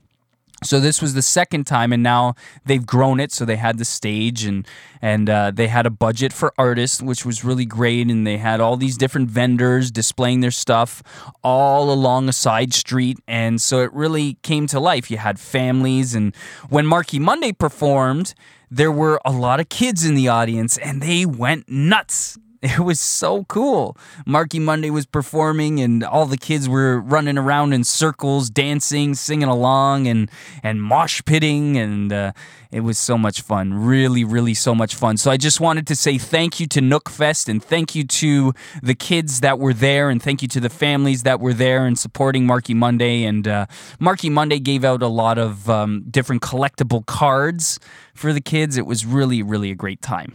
so 0.62 0.80
this 0.80 1.02
was 1.02 1.14
the 1.14 1.22
second 1.22 1.66
time, 1.66 1.92
and 1.92 2.02
now 2.02 2.34
they've 2.64 2.84
grown 2.84 3.20
it. 3.20 3.30
So 3.32 3.44
they 3.44 3.56
had 3.56 3.78
the 3.78 3.84
stage, 3.84 4.44
and 4.44 4.66
and 5.02 5.28
uh, 5.28 5.50
they 5.50 5.68
had 5.68 5.84
a 5.86 5.90
budget 5.90 6.32
for 6.32 6.52
artists, 6.56 7.02
which 7.02 7.26
was 7.26 7.44
really 7.44 7.66
great. 7.66 8.08
And 8.10 8.26
they 8.26 8.38
had 8.38 8.60
all 8.60 8.76
these 8.76 8.96
different 8.96 9.30
vendors 9.30 9.90
displaying 9.90 10.40
their 10.40 10.50
stuff 10.50 11.02
all 11.44 11.92
along 11.92 12.28
a 12.28 12.32
side 12.32 12.72
street, 12.72 13.18
and 13.28 13.60
so 13.60 13.80
it 13.80 13.92
really 13.92 14.34
came 14.42 14.66
to 14.68 14.80
life. 14.80 15.10
You 15.10 15.18
had 15.18 15.38
families, 15.38 16.14
and 16.14 16.34
when 16.68 16.86
Marky 16.86 17.18
Monday 17.18 17.52
performed, 17.52 18.34
there 18.70 18.92
were 18.92 19.20
a 19.25 19.32
lot 19.32 19.60
of 19.60 19.68
kids 19.68 20.04
in 20.04 20.14
the 20.14 20.28
audience, 20.28 20.78
and 20.78 21.02
they 21.02 21.26
went 21.26 21.68
nuts. 21.68 22.38
It 22.66 22.80
was 22.80 22.99
so 22.99 23.44
cool. 23.44 23.96
Marky 24.26 24.58
Monday 24.58 24.90
was 24.90 25.06
performing, 25.06 25.78
and 25.80 26.02
all 26.02 26.26
the 26.26 26.37
kids 26.37 26.68
were 26.68 26.99
running 26.99 27.38
around 27.38 27.73
in 27.73 27.85
circles, 27.85 28.50
dancing, 28.50 29.14
singing 29.14 29.49
along, 29.49 30.08
and 30.08 30.28
and 30.64 30.82
mosh 30.82 31.23
pitting, 31.25 31.76
and 31.76 32.12
uh, 32.12 32.32
it 32.73 32.80
was 32.80 32.99
so 32.99 33.16
much 33.16 33.40
fun. 33.42 33.73
Really, 33.73 34.25
really, 34.25 34.52
so 34.54 34.75
much 34.75 34.96
fun. 34.96 35.16
So 35.16 35.30
I 35.30 35.37
just 35.37 35.61
wanted 35.61 35.87
to 35.87 35.94
say 35.94 36.18
thank 36.18 36.58
you 36.58 36.66
to 36.66 36.80
NookFest, 36.80 37.49
and 37.49 37.62
thank 37.62 37.94
you 37.94 38.02
to 38.02 38.52
the 38.82 38.96
kids 38.96 39.42
that 39.42 39.61
were 39.61 39.75
there, 39.75 40.11
and 40.11 40.20
thank 40.20 40.42
you 40.42 40.49
to 40.49 40.58
the 40.58 40.70
families 40.70 41.23
that 41.23 41.38
were 41.38 41.54
there 41.54 41.87
and 41.87 41.96
supporting 41.96 42.46
Marky 42.46 42.75
Monday. 42.75 43.23
And 43.23 43.46
uh, 43.46 43.66
Marky 44.00 44.28
Monday 44.28 44.58
gave 44.58 44.85
out 44.85 45.02
a 45.02 45.08
lot 45.08 45.38
of 45.38 45.70
um, 45.70 46.04
different 46.11 46.42
collectible 46.42 47.06
cards 47.06 47.78
for 48.12 48.32
the 48.32 48.40
kids. 48.40 48.76
It 48.76 48.87
was 48.87 49.06
really, 49.06 49.40
really 49.40 49.70
a 49.70 49.76
great 49.76 50.02
time. 50.02 50.35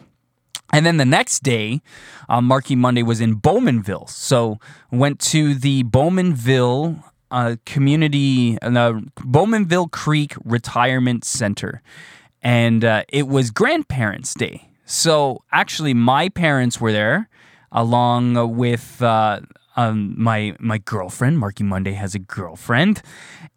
And 0.71 0.85
then 0.85 0.97
the 0.97 1.05
next 1.05 1.43
day, 1.43 1.81
uh, 2.29 2.41
Marky 2.41 2.75
Monday 2.75 3.03
was 3.03 3.19
in 3.19 3.35
Bowmanville. 3.35 4.09
So 4.09 4.59
went 4.91 5.19
to 5.19 5.53
the 5.53 5.83
Bowmanville 5.83 7.03
uh, 7.29 7.55
Community, 7.65 8.57
uh, 8.61 8.93
Bowmanville 9.19 9.91
Creek 9.91 10.33
Retirement 10.43 11.25
Center. 11.25 11.81
And 12.41 12.83
uh, 12.83 13.03
it 13.09 13.27
was 13.27 13.51
Grandparents' 13.51 14.33
Day. 14.33 14.69
So 14.85 15.43
actually, 15.51 15.93
my 15.93 16.29
parents 16.29 16.81
were 16.81 16.91
there 16.91 17.29
along 17.71 18.55
with 18.57 19.01
uh, 19.01 19.41
um, 19.75 20.15
my 20.17 20.55
my 20.59 20.77
girlfriend. 20.77 21.39
Marky 21.39 21.63
Monday 21.63 21.93
has 21.93 22.15
a 22.15 22.19
girlfriend, 22.19 23.01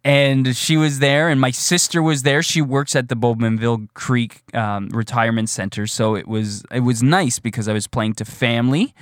and 0.03 0.55
she 0.55 0.77
was 0.77 0.99
there, 0.99 1.29
and 1.29 1.39
my 1.41 1.51
sister 1.51 2.01
was 2.01 2.23
there. 2.23 2.41
She 2.41 2.61
works 2.61 2.95
at 2.95 3.09
the 3.09 3.15
Bowmanville 3.15 3.93
Creek 3.93 4.41
um, 4.55 4.89
Retirement 4.89 5.49
Center, 5.49 5.87
so 5.87 6.15
it 6.15 6.27
was 6.27 6.63
it 6.71 6.81
was 6.81 7.03
nice 7.03 7.39
because 7.39 7.67
I 7.67 7.73
was 7.73 7.87
playing 7.87 8.13
to 8.15 8.25
family. 8.25 8.93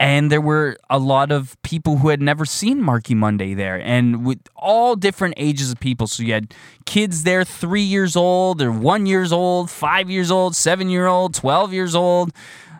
And 0.00 0.30
there 0.30 0.40
were 0.40 0.76
a 0.90 0.98
lot 0.98 1.30
of 1.30 1.56
people 1.62 1.98
who 1.98 2.08
had 2.08 2.20
never 2.20 2.44
seen 2.44 2.82
Marky 2.82 3.14
Monday 3.14 3.54
there, 3.54 3.80
and 3.80 4.26
with 4.26 4.40
all 4.56 4.96
different 4.96 5.34
ages 5.36 5.70
of 5.70 5.78
people. 5.78 6.08
So 6.08 6.24
you 6.24 6.32
had 6.32 6.52
kids 6.84 7.22
there, 7.22 7.44
three 7.44 7.82
years 7.82 8.16
old, 8.16 8.60
or 8.60 8.72
one 8.72 9.06
years 9.06 9.32
old, 9.32 9.70
five 9.70 10.10
years 10.10 10.32
old, 10.32 10.56
seven 10.56 10.88
year 10.90 11.06
old, 11.06 11.32
twelve 11.32 11.72
years 11.72 11.94
old 11.94 12.32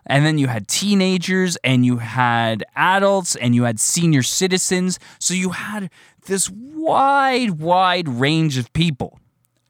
and 0.06 0.24
then 0.24 0.38
you 0.38 0.46
had 0.46 0.68
teenagers 0.68 1.56
and 1.64 1.84
you 1.84 1.98
had 1.98 2.64
adults 2.76 3.36
and 3.36 3.54
you 3.54 3.64
had 3.64 3.80
senior 3.80 4.22
citizens. 4.22 4.98
So 5.18 5.34
you 5.34 5.50
had 5.50 5.90
this 6.26 6.50
wide, 6.50 7.52
wide 7.52 8.08
range 8.08 8.58
of 8.58 8.72
people. 8.72 9.18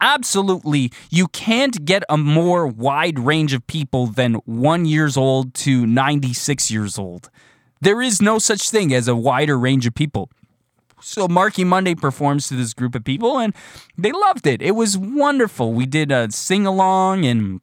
Absolutely, 0.00 0.92
you 1.08 1.28
can't 1.28 1.84
get 1.84 2.02
a 2.08 2.18
more 2.18 2.66
wide 2.66 3.18
range 3.18 3.54
of 3.54 3.66
people 3.66 4.06
than 4.06 4.34
one 4.44 4.84
years 4.84 5.16
old 5.16 5.54
to 5.54 5.86
96 5.86 6.70
years 6.70 6.98
old. 6.98 7.30
There 7.80 8.02
is 8.02 8.20
no 8.20 8.38
such 8.38 8.70
thing 8.70 8.92
as 8.92 9.08
a 9.08 9.16
wider 9.16 9.58
range 9.58 9.86
of 9.86 9.94
people. 9.94 10.30
So 11.00 11.28
Marky 11.28 11.64
Monday 11.64 11.94
performs 11.94 12.48
to 12.48 12.56
this 12.56 12.72
group 12.72 12.94
of 12.94 13.04
people 13.04 13.38
and 13.38 13.54
they 13.96 14.10
loved 14.10 14.46
it. 14.46 14.62
It 14.62 14.72
was 14.72 14.96
wonderful. 14.96 15.74
We 15.74 15.84
did 15.84 16.10
a 16.10 16.30
sing 16.30 16.66
along 16.66 17.26
and 17.26 17.60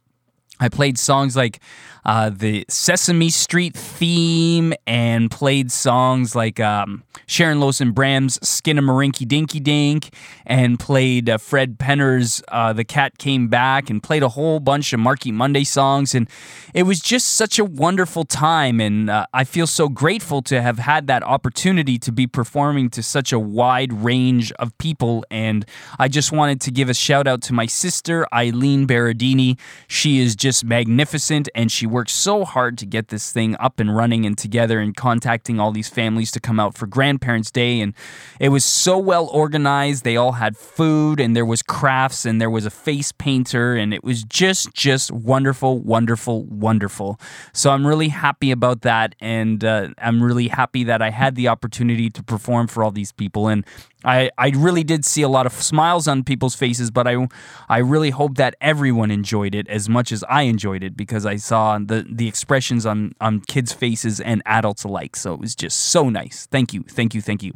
I 0.61 0.69
played 0.69 0.99
songs 0.99 1.35
like 1.35 1.59
uh, 2.05 2.29
the 2.29 2.65
Sesame 2.69 3.29
Street 3.29 3.75
theme 3.75 4.73
and 4.85 5.29
played 5.29 5.71
songs 5.71 6.35
like 6.35 6.59
um, 6.59 7.03
Sharon 7.25 7.61
and 7.61 7.95
Bram's 7.95 8.37
Skinnamarink 8.39 9.27
Dinky 9.27 9.59
Dink 9.59 10.13
and 10.45 10.79
played 10.79 11.29
uh, 11.29 11.37
Fred 11.37 11.79
Penner's 11.79 12.43
uh, 12.49 12.73
The 12.73 12.83
Cat 12.83 13.17
Came 13.17 13.47
Back 13.47 13.89
and 13.89 14.03
played 14.03 14.23
a 14.23 14.29
whole 14.29 14.59
bunch 14.59 14.93
of 14.93 14.99
Marky 14.99 15.31
Monday 15.31 15.63
songs. 15.63 16.13
And 16.13 16.29
it 16.73 16.83
was 16.83 16.99
just 16.99 17.29
such 17.29 17.57
a 17.57 17.65
wonderful 17.65 18.23
time. 18.23 18.79
And 18.79 19.09
uh, 19.09 19.25
I 19.33 19.43
feel 19.43 19.67
so 19.67 19.89
grateful 19.89 20.41
to 20.43 20.61
have 20.61 20.79
had 20.79 21.07
that 21.07 21.23
opportunity 21.23 21.97
to 21.99 22.11
be 22.11 22.27
performing 22.27 22.89
to 22.91 23.03
such 23.03 23.31
a 23.31 23.39
wide 23.39 23.93
range 23.93 24.51
of 24.53 24.77
people. 24.77 25.25
And 25.31 25.65
I 25.97 26.07
just 26.07 26.31
wanted 26.31 26.61
to 26.61 26.71
give 26.71 26.89
a 26.89 26.93
shout 26.93 27.27
out 27.27 27.41
to 27.43 27.53
my 27.53 27.65
sister, 27.65 28.27
Eileen 28.33 28.85
Berardini. 28.87 29.57
She 29.87 30.19
is 30.19 30.35
just 30.35 30.50
magnificent 30.63 31.49
and 31.55 31.71
she 31.71 31.85
worked 31.85 32.11
so 32.11 32.45
hard 32.45 32.77
to 32.79 32.85
get 32.85 33.07
this 33.07 33.31
thing 33.31 33.55
up 33.59 33.79
and 33.79 33.95
running 33.95 34.25
and 34.25 34.37
together 34.37 34.79
and 34.79 34.95
contacting 34.95 35.59
all 35.59 35.71
these 35.71 35.89
families 35.89 36.31
to 36.31 36.39
come 36.39 36.59
out 36.59 36.77
for 36.77 36.87
Grandparents' 36.87 37.51
Day. 37.51 37.79
And 37.79 37.93
it 38.39 38.49
was 38.49 38.65
so 38.65 38.97
well 38.97 39.27
organized. 39.27 40.03
They 40.03 40.17
all 40.17 40.33
had 40.33 40.57
food 40.57 41.19
and 41.19 41.35
there 41.35 41.45
was 41.45 41.61
crafts 41.61 42.25
and 42.25 42.41
there 42.41 42.49
was 42.49 42.65
a 42.65 42.69
face 42.69 43.11
painter 43.11 43.75
and 43.75 43.93
it 43.93 44.03
was 44.03 44.23
just, 44.23 44.73
just 44.73 45.11
wonderful, 45.11 45.79
wonderful, 45.79 46.43
wonderful. 46.43 47.19
So 47.53 47.71
I'm 47.71 47.87
really 47.87 48.09
happy 48.09 48.51
about 48.51 48.81
that. 48.81 49.15
And 49.19 49.63
uh, 49.63 49.89
I'm 49.97 50.21
really 50.21 50.49
happy 50.49 50.83
that 50.83 51.01
I 51.01 51.09
had 51.09 51.35
the 51.35 51.47
opportunity 51.47 52.09
to 52.09 52.23
perform 52.23 52.67
for 52.67 52.83
all 52.83 52.91
these 52.91 53.11
people. 53.11 53.47
And 53.47 53.65
I, 54.03 54.31
I 54.37 54.49
really 54.49 54.83
did 54.83 55.05
see 55.05 55.21
a 55.21 55.29
lot 55.29 55.45
of 55.45 55.53
smiles 55.53 56.07
on 56.07 56.23
people's 56.23 56.55
faces, 56.55 56.89
but 56.89 57.07
I, 57.07 57.27
I 57.69 57.79
really 57.79 58.09
hope 58.09 58.35
that 58.35 58.55
everyone 58.59 59.11
enjoyed 59.11 59.53
it 59.53 59.67
as 59.67 59.87
much 59.87 60.11
as 60.11 60.23
I 60.29 60.43
enjoyed 60.43 60.83
it 60.83 60.97
because 60.97 61.25
I 61.25 61.35
saw 61.35 61.77
the, 61.77 62.05
the 62.09 62.27
expressions 62.27 62.85
on, 62.85 63.13
on 63.21 63.41
kids' 63.41 63.73
faces 63.73 64.19
and 64.19 64.41
adults 64.45 64.83
alike. 64.83 65.15
So 65.15 65.33
it 65.33 65.39
was 65.39 65.55
just 65.55 65.79
so 65.79 66.09
nice. 66.09 66.47
Thank 66.49 66.73
you, 66.73 66.83
thank 66.83 67.13
you, 67.13 67.21
thank 67.21 67.43
you. 67.43 67.53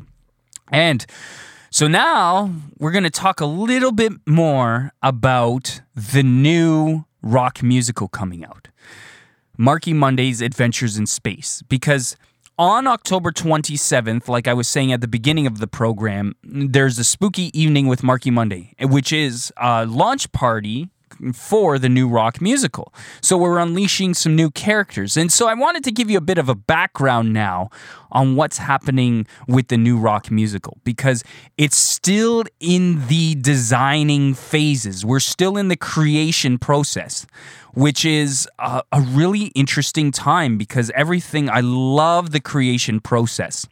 And 0.71 1.05
so 1.69 1.87
now 1.87 2.53
we're 2.77 2.91
going 2.91 3.03
to 3.03 3.09
talk 3.09 3.41
a 3.41 3.45
little 3.45 3.91
bit 3.91 4.13
more 4.25 4.91
about 5.01 5.81
the 5.95 6.23
new 6.23 7.05
rock 7.21 7.63
musical 7.63 8.07
coming 8.07 8.45
out 8.45 8.69
Marky 9.57 9.93
Monday's 9.93 10.41
Adventures 10.41 10.97
in 10.97 11.05
Space 11.05 11.63
because 11.69 12.17
on 12.57 12.87
October 12.87 13.31
27th, 13.31 14.27
like 14.27 14.47
I 14.47 14.53
was 14.53 14.67
saying 14.67 14.91
at 14.93 15.01
the 15.01 15.07
beginning 15.07 15.47
of 15.47 15.59
the 15.59 15.67
program, 15.67 16.35
there's 16.43 16.97
a 16.97 17.03
spooky 17.03 17.57
evening 17.59 17.87
with 17.87 18.03
Marky 18.03 18.31
Monday, 18.31 18.73
which 18.79 19.11
is 19.11 19.51
a 19.57 19.85
launch 19.85 20.31
party 20.31 20.89
for 21.33 21.79
the 21.79 21.89
new 21.89 22.07
rock 22.07 22.41
musical. 22.41 22.93
So 23.21 23.37
we're 23.37 23.57
unleashing 23.57 24.13
some 24.13 24.35
new 24.35 24.51
characters. 24.51 25.17
And 25.17 25.31
so 25.31 25.47
I 25.47 25.53
wanted 25.53 25.83
to 25.85 25.91
give 25.91 26.09
you 26.09 26.17
a 26.17 26.21
bit 26.21 26.37
of 26.37 26.49
a 26.49 26.55
background 26.55 27.33
now 27.33 27.69
on 28.11 28.35
what's 28.35 28.57
happening 28.57 29.27
with 29.47 29.67
the 29.67 29.77
new 29.77 29.97
rock 29.97 30.31
musical 30.31 30.77
because 30.83 31.23
it's 31.57 31.77
still 31.77 32.43
in 32.59 33.07
the 33.07 33.35
designing 33.35 34.33
phases. 34.33 35.05
We're 35.05 35.19
still 35.19 35.57
in 35.57 35.67
the 35.67 35.75
creation 35.75 36.57
process, 36.57 37.25
which 37.73 38.05
is 38.05 38.47
a, 38.59 38.83
a 38.91 39.01
really 39.01 39.47
interesting 39.47 40.11
time 40.11 40.57
because 40.57 40.91
everything, 40.95 41.49
I 41.49 41.61
love 41.61 42.31
the 42.31 42.39
creation 42.39 42.99
process 42.99 43.67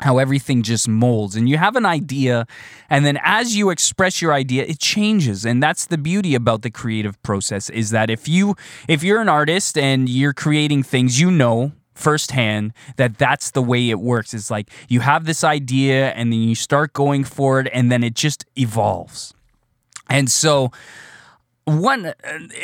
how 0.00 0.18
everything 0.18 0.62
just 0.62 0.88
molds 0.88 1.34
and 1.36 1.48
you 1.48 1.56
have 1.56 1.76
an 1.76 1.86
idea 1.86 2.46
and 2.88 3.04
then 3.04 3.18
as 3.22 3.56
you 3.56 3.70
express 3.70 4.22
your 4.22 4.32
idea 4.32 4.64
it 4.64 4.78
changes 4.78 5.44
and 5.44 5.62
that's 5.62 5.86
the 5.86 5.98
beauty 5.98 6.34
about 6.34 6.62
the 6.62 6.70
creative 6.70 7.20
process 7.22 7.68
is 7.70 7.90
that 7.90 8.08
if 8.10 8.28
you 8.28 8.54
if 8.88 9.02
you're 9.02 9.20
an 9.20 9.28
artist 9.28 9.76
and 9.76 10.08
you're 10.08 10.32
creating 10.32 10.82
things 10.82 11.20
you 11.20 11.30
know 11.30 11.72
firsthand 11.98 12.72
that 12.96 13.18
that's 13.18 13.50
the 13.50 13.62
way 13.62 13.90
it 13.90 13.98
works. 13.98 14.32
It's 14.32 14.50
like 14.50 14.70
you 14.88 15.00
have 15.00 15.26
this 15.26 15.42
idea 15.42 16.10
and 16.10 16.32
then 16.32 16.40
you 16.40 16.54
start 16.54 16.92
going 16.92 17.24
for 17.24 17.60
it 17.60 17.68
and 17.72 17.90
then 17.90 18.04
it 18.04 18.14
just 18.14 18.46
evolves. 18.56 19.34
And 20.08 20.30
so 20.30 20.70
one 21.64 22.14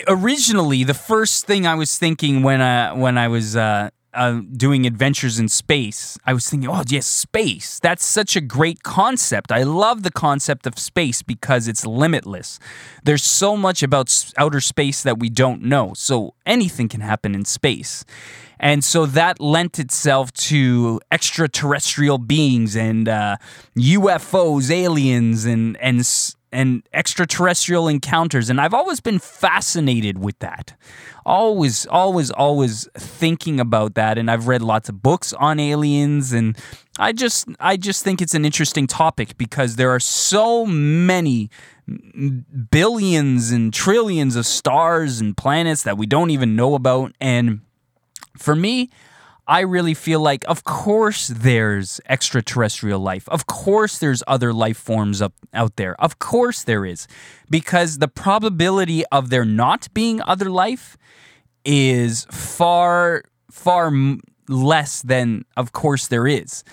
originally 0.08 0.82
the 0.82 0.94
first 0.94 1.44
thing 1.44 1.66
i 1.66 1.74
was 1.74 1.98
thinking 1.98 2.42
when 2.42 2.62
i 2.62 2.90
when 2.90 3.18
i 3.18 3.28
was 3.28 3.54
uh 3.54 3.90
uh, 4.14 4.40
doing 4.56 4.86
adventures 4.86 5.38
in 5.38 5.48
space, 5.48 6.18
I 6.24 6.32
was 6.32 6.48
thinking, 6.48 6.68
oh, 6.68 6.82
yes, 6.86 7.06
space. 7.06 7.80
That's 7.80 8.04
such 8.04 8.36
a 8.36 8.40
great 8.40 8.82
concept. 8.82 9.52
I 9.52 9.62
love 9.62 10.02
the 10.02 10.10
concept 10.10 10.66
of 10.66 10.78
space 10.78 11.22
because 11.22 11.68
it's 11.68 11.84
limitless. 11.84 12.58
There's 13.04 13.24
so 13.24 13.56
much 13.56 13.82
about 13.82 14.32
outer 14.38 14.60
space 14.60 15.02
that 15.02 15.18
we 15.18 15.28
don't 15.28 15.62
know. 15.62 15.92
So 15.94 16.34
anything 16.46 16.88
can 16.88 17.00
happen 17.00 17.34
in 17.34 17.44
space. 17.44 18.04
And 18.60 18.84
so 18.84 19.04
that 19.06 19.40
lent 19.40 19.78
itself 19.78 20.32
to 20.32 21.00
extraterrestrial 21.10 22.18
beings 22.18 22.76
and 22.76 23.08
uh, 23.08 23.36
UFOs, 23.76 24.70
aliens, 24.70 25.44
and, 25.44 25.76
and 25.78 26.06
and 26.54 26.82
extraterrestrial 26.92 27.88
encounters. 27.88 28.48
And 28.48 28.60
I've 28.60 28.72
always 28.72 29.00
been 29.00 29.18
fascinated 29.18 30.18
with 30.18 30.38
that. 30.38 30.74
Always, 31.26 31.86
always, 31.86 32.30
always 32.30 32.88
thinking 32.96 33.58
about 33.58 33.94
that. 33.94 34.16
And 34.16 34.30
I've 34.30 34.46
read 34.46 34.62
lots 34.62 34.88
of 34.88 35.02
books 35.02 35.32
on 35.32 35.58
aliens 35.58 36.32
and 36.32 36.56
I 36.98 37.12
just 37.12 37.48
I 37.58 37.76
just 37.76 38.04
think 38.04 38.22
it's 38.22 38.34
an 38.34 38.44
interesting 38.44 38.86
topic 38.86 39.36
because 39.36 39.74
there 39.76 39.90
are 39.90 40.00
so 40.00 40.64
many 40.64 41.50
billions 42.70 43.50
and 43.50 43.74
trillions 43.74 44.36
of 44.36 44.46
stars 44.46 45.20
and 45.20 45.36
planets 45.36 45.82
that 45.82 45.98
we 45.98 46.06
don't 46.06 46.30
even 46.30 46.54
know 46.54 46.74
about 46.74 47.12
and 47.20 47.60
for 48.38 48.54
me 48.54 48.90
I 49.46 49.60
really 49.60 49.94
feel 49.94 50.20
like, 50.20 50.44
of 50.48 50.64
course, 50.64 51.28
there's 51.28 52.00
extraterrestrial 52.08 53.00
life. 53.00 53.28
Of 53.28 53.46
course, 53.46 53.98
there's 53.98 54.22
other 54.26 54.52
life 54.52 54.78
forms 54.78 55.20
up, 55.20 55.34
out 55.52 55.76
there. 55.76 56.00
Of 56.00 56.18
course, 56.18 56.64
there 56.64 56.86
is. 56.86 57.06
Because 57.50 57.98
the 57.98 58.08
probability 58.08 59.04
of 59.06 59.28
there 59.28 59.44
not 59.44 59.92
being 59.92 60.22
other 60.22 60.48
life 60.48 60.96
is 61.64 62.26
far, 62.30 63.24
far 63.50 63.92
less 64.48 65.02
than, 65.02 65.44
of 65.56 65.72
course, 65.72 66.08
there 66.08 66.26
is. 66.26 66.64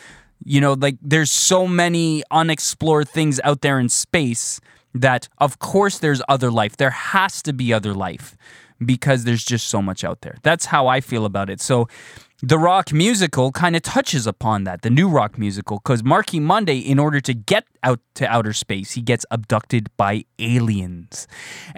You 0.43 0.61
know, 0.61 0.73
like 0.73 0.97
there's 1.01 1.31
so 1.31 1.67
many 1.67 2.23
unexplored 2.31 3.09
things 3.09 3.39
out 3.43 3.61
there 3.61 3.79
in 3.79 3.89
space 3.89 4.59
that 4.93 5.29
of 5.37 5.59
course 5.59 5.99
there's 5.99 6.21
other 6.27 6.51
life. 6.51 6.77
There 6.77 6.89
has 6.89 7.41
to 7.43 7.53
be 7.53 7.73
other 7.73 7.93
life 7.93 8.35
because 8.85 9.23
there's 9.23 9.43
just 9.43 9.67
so 9.67 9.81
much 9.81 10.03
out 10.03 10.21
there. 10.21 10.37
That's 10.43 10.65
how 10.65 10.87
I 10.87 11.01
feel 11.01 11.25
about 11.25 11.49
it. 11.49 11.61
So 11.61 11.87
the 12.43 12.57
rock 12.57 12.91
musical 12.91 13.51
kind 13.51 13.75
of 13.75 13.83
touches 13.83 14.25
upon 14.25 14.63
that, 14.63 14.81
the 14.81 14.89
new 14.89 15.07
rock 15.07 15.37
musical, 15.37 15.77
because 15.77 16.03
Marky 16.03 16.39
Monday, 16.39 16.79
in 16.79 16.97
order 16.97 17.21
to 17.21 17.35
get 17.35 17.65
out 17.83 17.99
to 18.15 18.27
outer 18.27 18.53
space, 18.53 18.93
he 18.93 19.01
gets 19.01 19.27
abducted 19.29 19.95
by 19.95 20.25
aliens, 20.39 21.27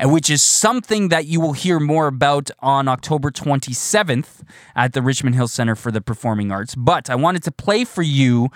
which 0.04 0.30
is 0.30 0.42
something 0.42 1.10
that 1.10 1.26
you 1.26 1.42
will 1.42 1.52
hear 1.52 1.82
more 1.82 2.08
about 2.08 2.50
on 2.60 2.88
October 2.88 3.30
27th 3.30 4.44
at 4.74 4.94
the 4.94 5.02
Richmond 5.02 5.36
Hill 5.36 5.50
Center 5.50 5.76
for 5.76 5.92
the 5.92 6.00
Performing 6.00 6.50
Arts. 6.50 6.76
But 6.76 7.10
I 7.10 7.16
wanted 7.16 7.44
to 7.44 7.52
play 7.52 7.84
for 7.84 8.02
you 8.02 8.48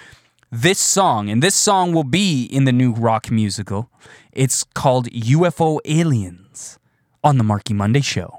this 0.50 0.80
song, 0.80 1.30
and 1.30 1.44
this 1.44 1.56
song 1.56 1.92
will 1.92 2.06
be 2.06 2.46
in 2.46 2.64
the 2.64 2.72
new 2.72 2.94
rock 2.94 3.30
musical. 3.30 3.90
It's 4.32 4.64
called 4.64 5.10
UFO 5.12 5.80
Aliens 5.84 6.80
on 7.22 7.38
the 7.38 7.44
Marky 7.44 7.74
Monday 7.74 8.00
Show. 8.00 8.37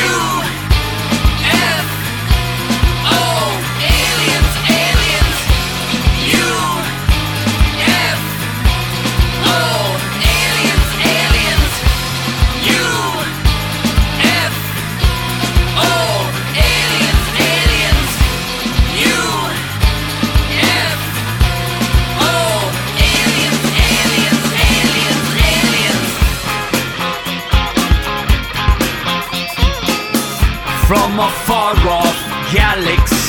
From 0.00 0.39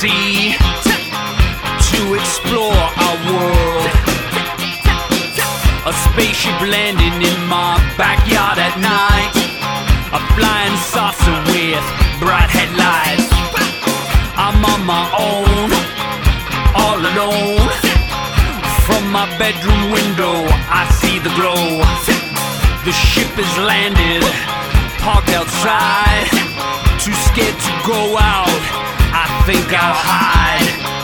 to 0.02 0.08
explore 2.16 2.74
our 2.74 3.18
world. 3.30 3.86
A 5.86 5.94
spaceship 5.94 6.60
landing 6.62 7.22
in 7.22 7.40
my 7.46 7.78
backyard 8.02 8.58
at 8.58 8.74
night. 8.82 9.30
A 10.10 10.20
flying 10.34 10.78
saucer 10.90 11.38
with 11.54 11.86
bright 12.18 12.50
headlights. 12.50 13.30
I'm 14.42 14.66
on 14.74 14.82
my 14.90 15.06
own, 15.22 15.70
all 16.74 16.98
alone. 16.98 17.70
From 18.90 19.06
my 19.12 19.30
bedroom 19.38 19.92
window, 19.92 20.50
I 20.66 20.90
see 20.98 21.20
the 21.20 21.30
glow. 21.38 21.78
The 22.86 22.92
ship 22.92 23.38
is 23.38 23.54
landed, 23.60 24.24
parked 25.06 25.30
outside. 25.30 26.26
Too 26.98 27.14
scared 27.14 27.54
to 27.54 27.72
go 27.86 28.18
out. 28.18 29.01
Think 29.46 29.74
I'll 29.74 29.96
hide. 29.96 31.01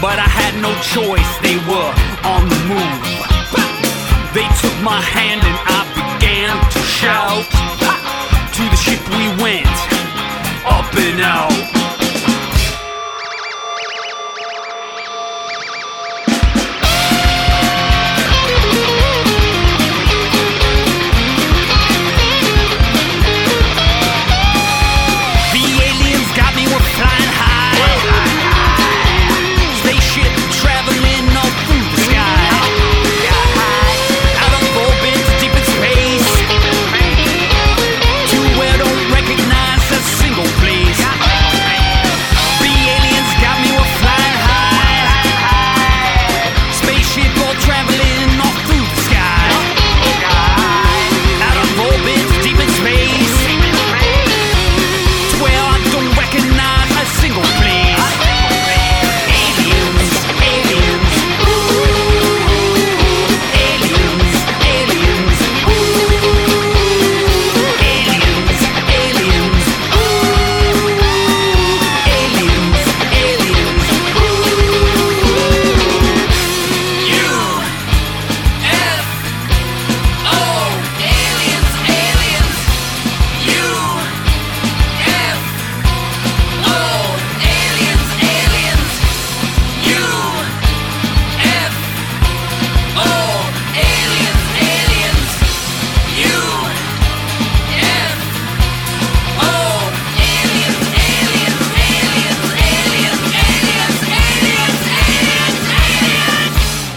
But 0.00 0.18
I 0.18 0.28
had 0.28 0.54
no 0.60 0.72
choice, 0.82 1.30
they 1.40 1.56
were 1.64 1.92
on 2.28 2.48
the 2.48 2.60
move. 2.68 3.00
They 4.36 4.46
took 4.60 4.76
my 4.84 5.00
hand 5.00 5.40
and 5.40 5.58
I 5.64 5.80
began 5.96 6.52
to 6.70 6.80
shout. 6.84 7.48
To 8.56 8.62
the 8.62 8.76
ship 8.76 9.00
we 9.16 9.26
went, 9.42 9.76
up 10.66 10.92
and 10.94 11.20
out. 11.20 11.85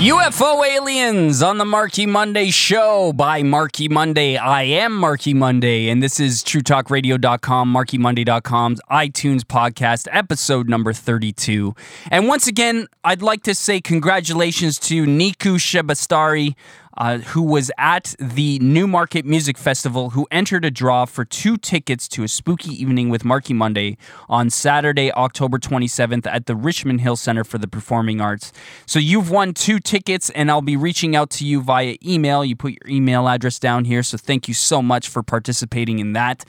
UFO 0.10 0.65
aliens 0.65 1.43
on 1.43 1.60
the 1.60 1.65
Marky 1.65 2.08
Monday 2.08 2.50
show 2.50 3.13
by 3.13 3.43
Marky 3.43 3.88
Monday. 3.88 4.38
I 4.38 4.63
am 4.63 4.95
Marky 4.95 5.36
Monday, 5.36 5.88
and 5.88 6.02
this 6.02 6.19
is 6.19 6.43
TrueTalkRadio.com, 6.45 7.72
MarkyMonday.com's 7.72 8.82
iTunes 8.89 9.41
podcast, 9.41 10.08
episode 10.12 10.67
number 10.67 10.93
32. 10.93 11.76
And 12.10 12.28
once 12.28 12.48
again, 12.48 12.88
I'd 13.04 13.22
like 13.22 13.43
to 13.43 13.54
say 13.54 13.82
congratulations 13.82 14.80
to 14.80 15.06
Niku 15.06 15.60
Shabestari. 15.60 16.56
Uh, 17.00 17.20
who 17.20 17.42
was 17.42 17.72
at 17.78 18.14
the 18.20 18.60
Newmarket 18.60 19.26
Music 19.26 19.58
Festival, 19.58 20.12
who 20.12 20.28
entered 20.30 20.66
a 20.66 20.72
draw 20.72 21.06
for 21.06 21.24
two 21.24 21.58
tickets 21.58 22.08
to 22.10 22.24
a 22.24 22.28
spooky 22.28 22.72
evening 22.72 23.10
with 23.10 23.24
Marky 23.24 23.54
Monday 23.54 23.98
on 24.28 24.50
Saturday, 24.50 25.12
October 25.14 25.58
27th 25.58 26.28
at 26.28 26.46
the 26.46 26.56
Richmond 26.56 27.00
Hill 27.00 27.16
Center 27.16 27.46
for 27.46 27.58
the 27.58 27.68
Performing 27.68 28.20
Arts. 28.20 28.52
So 28.86 29.00
you've 29.00 29.32
won 29.32 29.54
two 29.54 29.80
tickets, 29.80 30.30
and 30.32 30.52
I'll 30.52 30.62
be 30.62 30.76
reaching 30.76 31.16
out 31.16 31.30
to 31.32 31.46
you 31.46 31.62
via 31.62 31.96
email. 32.06 32.44
You 32.44 32.58
put 32.58 32.74
your 32.74 32.90
email 32.94 33.30
address 33.30 33.60
down 33.60 33.86
here. 33.86 34.04
So 34.04 34.18
thank 34.18 34.50
you 34.50 34.54
so 34.54 34.82
much 34.82 35.08
for 35.08 35.24
participating 35.24 36.00
in 36.00 36.14
that. 36.14 36.44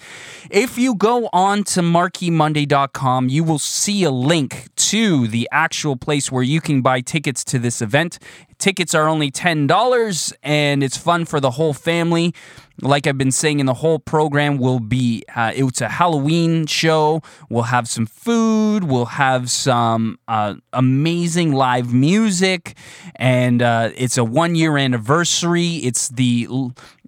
If 0.50 0.76
you 0.76 0.96
go 0.96 1.28
on 1.32 1.62
to 1.64 1.80
markymonday.com, 1.80 3.28
you 3.28 3.44
will 3.44 3.60
see 3.60 4.02
a 4.02 4.10
link 4.10 4.68
to 4.74 5.28
the 5.28 5.48
actual 5.52 5.96
place 5.96 6.32
where 6.32 6.42
you 6.42 6.60
can 6.60 6.82
buy 6.82 7.00
tickets 7.00 7.44
to 7.44 7.58
this 7.60 7.80
event. 7.80 8.18
Tickets 8.60 8.94
are 8.94 9.08
only 9.08 9.30
$10 9.30 10.32
and 10.42 10.82
it's 10.82 10.98
fun 10.98 11.24
for 11.24 11.40
the 11.40 11.52
whole 11.52 11.72
family. 11.72 12.34
Like 12.82 13.06
I've 13.06 13.16
been 13.16 13.32
saying 13.32 13.58
in 13.58 13.64
the 13.64 13.74
whole 13.74 13.98
program, 13.98 14.58
will 14.58 14.80
be 14.80 15.24
uh, 15.34 15.52
it's 15.54 15.80
a 15.80 15.88
Halloween 15.88 16.66
show. 16.66 17.22
We'll 17.48 17.64
have 17.64 17.88
some 17.88 18.04
food. 18.04 18.84
We'll 18.84 19.06
have 19.06 19.50
some 19.50 20.18
uh, 20.28 20.56
amazing 20.74 21.52
live 21.52 21.92
music, 21.92 22.76
and 23.16 23.60
uh, 23.60 23.90
it's 23.96 24.16
a 24.16 24.24
one 24.24 24.54
year 24.54 24.78
anniversary. 24.78 25.76
It's 25.76 26.08
the 26.08 26.48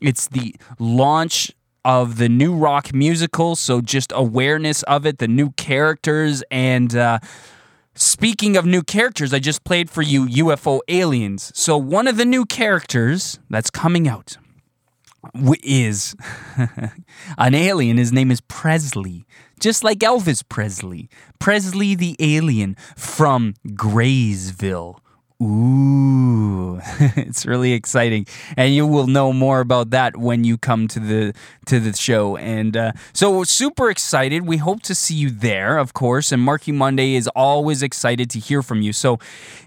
it's 0.00 0.28
the 0.28 0.54
launch 0.78 1.52
of 1.84 2.18
the 2.18 2.28
new 2.28 2.54
rock 2.54 2.92
musical, 2.92 3.56
so 3.56 3.80
just 3.80 4.12
awareness 4.14 4.82
of 4.84 5.06
it, 5.06 5.18
the 5.18 5.28
new 5.28 5.50
characters, 5.52 6.42
and 6.50 6.94
uh, 6.94 7.18
speaking 7.94 8.57
of 8.57 8.64
new 8.64 8.83
characters, 8.83 9.33
I 9.33 9.38
just 9.38 9.64
played 9.64 9.90
for 9.90 10.02
you 10.02 10.26
UFO 10.26 10.81
Aliens. 10.88 11.52
So 11.55 11.76
one 11.76 12.07
of 12.07 12.16
the 12.16 12.24
new 12.24 12.44
characters 12.44 13.38
that's 13.50 13.70
coming 13.70 14.09
out 14.09 14.37
is 15.62 16.16
an 17.38 17.55
alien. 17.55 17.96
His 17.96 18.12
name 18.12 18.31
is 18.31 18.40
Presley, 18.40 19.24
just 19.61 19.85
like 19.85 19.98
Elvis 19.98 20.42
Presley. 20.48 21.09
Presley 21.38 21.94
the 21.94 22.16
alien 22.18 22.76
from 22.96 23.55
Graysville. 23.74 25.01
Ooh, 25.42 26.81
it's 27.16 27.44
really 27.44 27.72
exciting, 27.72 28.26
and 28.57 28.72
you 28.72 28.87
will 28.87 29.09
know 29.09 29.33
more 29.33 29.59
about 29.59 29.90
that 29.90 30.16
when 30.16 30.44
you 30.44 30.57
come 30.57 30.87
to 30.88 31.00
the 31.00 31.35
to 31.66 31.81
the 31.81 31.92
show. 31.94 32.37
And 32.37 32.76
uh, 32.76 32.92
so, 33.12 33.42
super 33.42 33.90
excited. 33.90 34.46
We 34.46 34.59
hope 34.59 34.83
to 34.83 34.94
see 34.94 35.14
you 35.14 35.31
there, 35.31 35.78
of 35.78 35.94
course. 35.94 36.31
And 36.31 36.40
Marky 36.40 36.70
Monday 36.70 37.16
is 37.16 37.26
always 37.35 37.83
excited 37.83 38.31
to 38.31 38.38
hear 38.38 38.62
from 38.62 38.83
you. 38.83 38.92
So, 38.92 39.18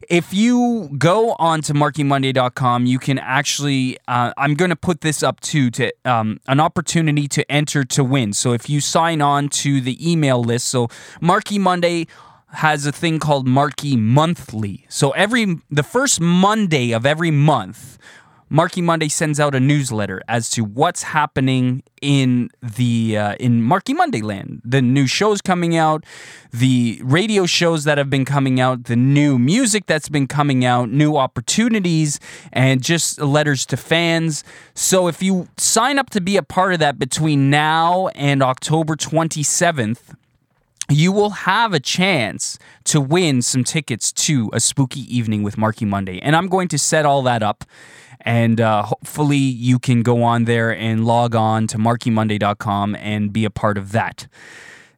if 0.07 0.33
you 0.33 0.91
go 0.97 1.33
on 1.39 1.61
to 1.63 1.73
markymonday.com, 1.73 2.85
you 2.85 2.99
can 2.99 3.19
actually. 3.19 3.97
Uh, 4.07 4.31
I'm 4.37 4.53
going 4.53 4.69
to 4.69 4.77
put 4.77 5.01
this 5.01 5.23
up 5.23 5.41
too 5.41 5.69
to 5.71 5.91
um, 6.05 6.39
an 6.47 6.61
opportunity 6.61 7.27
to 7.29 7.51
enter 7.51 7.83
to 7.83 8.03
win. 8.03 8.31
So, 8.31 8.53
if 8.53 8.69
you 8.69 8.79
sign 8.79 9.21
on 9.21 9.49
to 9.49 9.81
the 9.81 10.09
email 10.09 10.41
list, 10.41 10.69
so 10.69 10.87
Marky 11.19 11.59
Monday 11.59 12.07
has 12.55 12.85
a 12.85 12.91
thing 12.91 13.19
called 13.19 13.47
Marky 13.47 13.95
Monthly. 13.95 14.85
So 14.89 15.11
every 15.11 15.57
the 15.69 15.83
first 15.83 16.21
Monday 16.21 16.91
of 16.91 17.05
every 17.05 17.31
month, 17.31 17.97
Marky 18.49 18.81
Monday 18.81 19.09
sends 19.09 19.39
out 19.39 19.55
a 19.55 19.59
newsletter 19.59 20.21
as 20.27 20.49
to 20.51 20.63
what's 20.63 21.03
happening 21.03 21.81
in 22.01 22.49
the 22.61 23.17
uh, 23.17 23.35
in 23.39 23.61
Marky 23.63 23.93
Monday 23.93 24.21
land. 24.21 24.61
The 24.63 24.81
new 24.81 25.07
shows 25.07 25.41
coming 25.41 25.75
out, 25.75 26.05
the 26.53 27.01
radio 27.03 27.47
shows 27.47 27.85
that 27.85 27.97
have 27.97 28.09
been 28.09 28.23
coming 28.23 28.59
out, 28.59 28.85
the 28.85 28.95
new 28.95 29.39
music 29.39 29.87
that's 29.87 30.09
been 30.09 30.27
coming 30.27 30.63
out, 30.63 30.89
new 30.89 31.17
opportunities, 31.17 32.19
and 32.53 32.83
just 32.83 33.19
letters 33.19 33.65
to 33.65 33.77
fans. 33.77 34.43
So 34.75 35.07
if 35.07 35.23
you 35.23 35.47
sign 35.57 35.97
up 35.97 36.11
to 36.11 36.21
be 36.21 36.37
a 36.37 36.43
part 36.43 36.73
of 36.73 36.79
that 36.79 36.99
between 36.99 37.49
now 37.49 38.09
and 38.09 38.43
October 38.43 38.95
27th, 38.95 40.15
you 40.89 41.11
will 41.11 41.31
have 41.31 41.73
a 41.73 41.79
chance 41.79 42.57
to 42.85 43.01
win 43.01 43.41
some 43.41 43.63
tickets 43.63 44.11
to 44.11 44.49
a 44.53 44.59
spooky 44.59 45.01
evening 45.15 45.43
with 45.43 45.57
Marky 45.57 45.85
Monday. 45.85 46.19
And 46.19 46.35
I'm 46.35 46.47
going 46.47 46.67
to 46.69 46.77
set 46.77 47.05
all 47.05 47.21
that 47.23 47.41
up. 47.41 47.63
And 48.21 48.59
uh, 48.59 48.83
hopefully, 48.83 49.37
you 49.37 49.77
can 49.77 50.01
go 50.01 50.23
on 50.23 50.45
there 50.45 50.75
and 50.75 51.05
log 51.05 51.35
on 51.35 51.67
to 51.67 51.77
markymonday.com 51.77 52.95
and 52.95 53.31
be 53.31 53.45
a 53.45 53.51
part 53.51 53.77
of 53.77 53.91
that. 53.91 54.27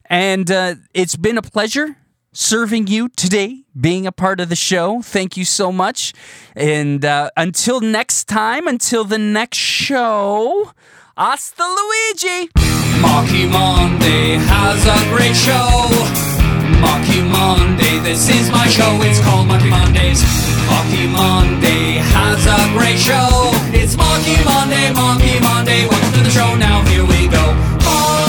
And 0.06 0.50
uh, 0.50 0.76
it's 0.94 1.18
been 1.18 1.38
a 1.38 1.42
pleasure 1.42 1.98
serving 2.32 2.88
you 2.88 3.10
today, 3.10 3.64
being 3.80 4.06
a 4.06 4.12
part 4.12 4.40
of 4.40 4.48
the 4.48 4.56
show. 4.56 5.02
Thank 5.02 5.36
you 5.36 5.44
so 5.44 5.72
much. 5.72 6.14
And 6.56 7.04
uh, 7.04 7.32
until 7.36 7.82
next 7.82 8.26
time, 8.26 8.68
until 8.68 9.04
the 9.04 9.18
next 9.18 9.58
show, 9.58 10.72
hasta 11.18 11.64
Luigi! 11.64 12.87
Marky 13.02 13.46
Monday 13.46 14.38
has 14.38 14.86
a 14.86 14.98
great 15.14 15.36
show. 15.36 15.70
Marky 16.82 17.22
Monday, 17.22 18.00
this 18.00 18.30
is 18.30 18.50
my 18.50 18.68
show. 18.68 18.92
It's 19.02 19.20
called 19.20 19.48
Marky 19.48 19.70
Mondays. 19.70 20.24
Marky 20.70 21.08
Monday 21.08 22.02
has 22.14 22.46
a 22.46 22.60
great 22.78 23.00
show. 23.00 23.52
It's 23.74 23.96
Marky 23.96 24.38
Monday, 24.44 24.92
Marky 24.94 25.40
Monday. 25.40 25.88
Welcome 25.88 26.14
to 26.14 26.24
the 26.24 26.32
show. 26.32 26.56
Now 26.56 26.82
here 26.86 27.06
we 27.06 27.28
go. 27.28 27.54
Marky 27.86 28.27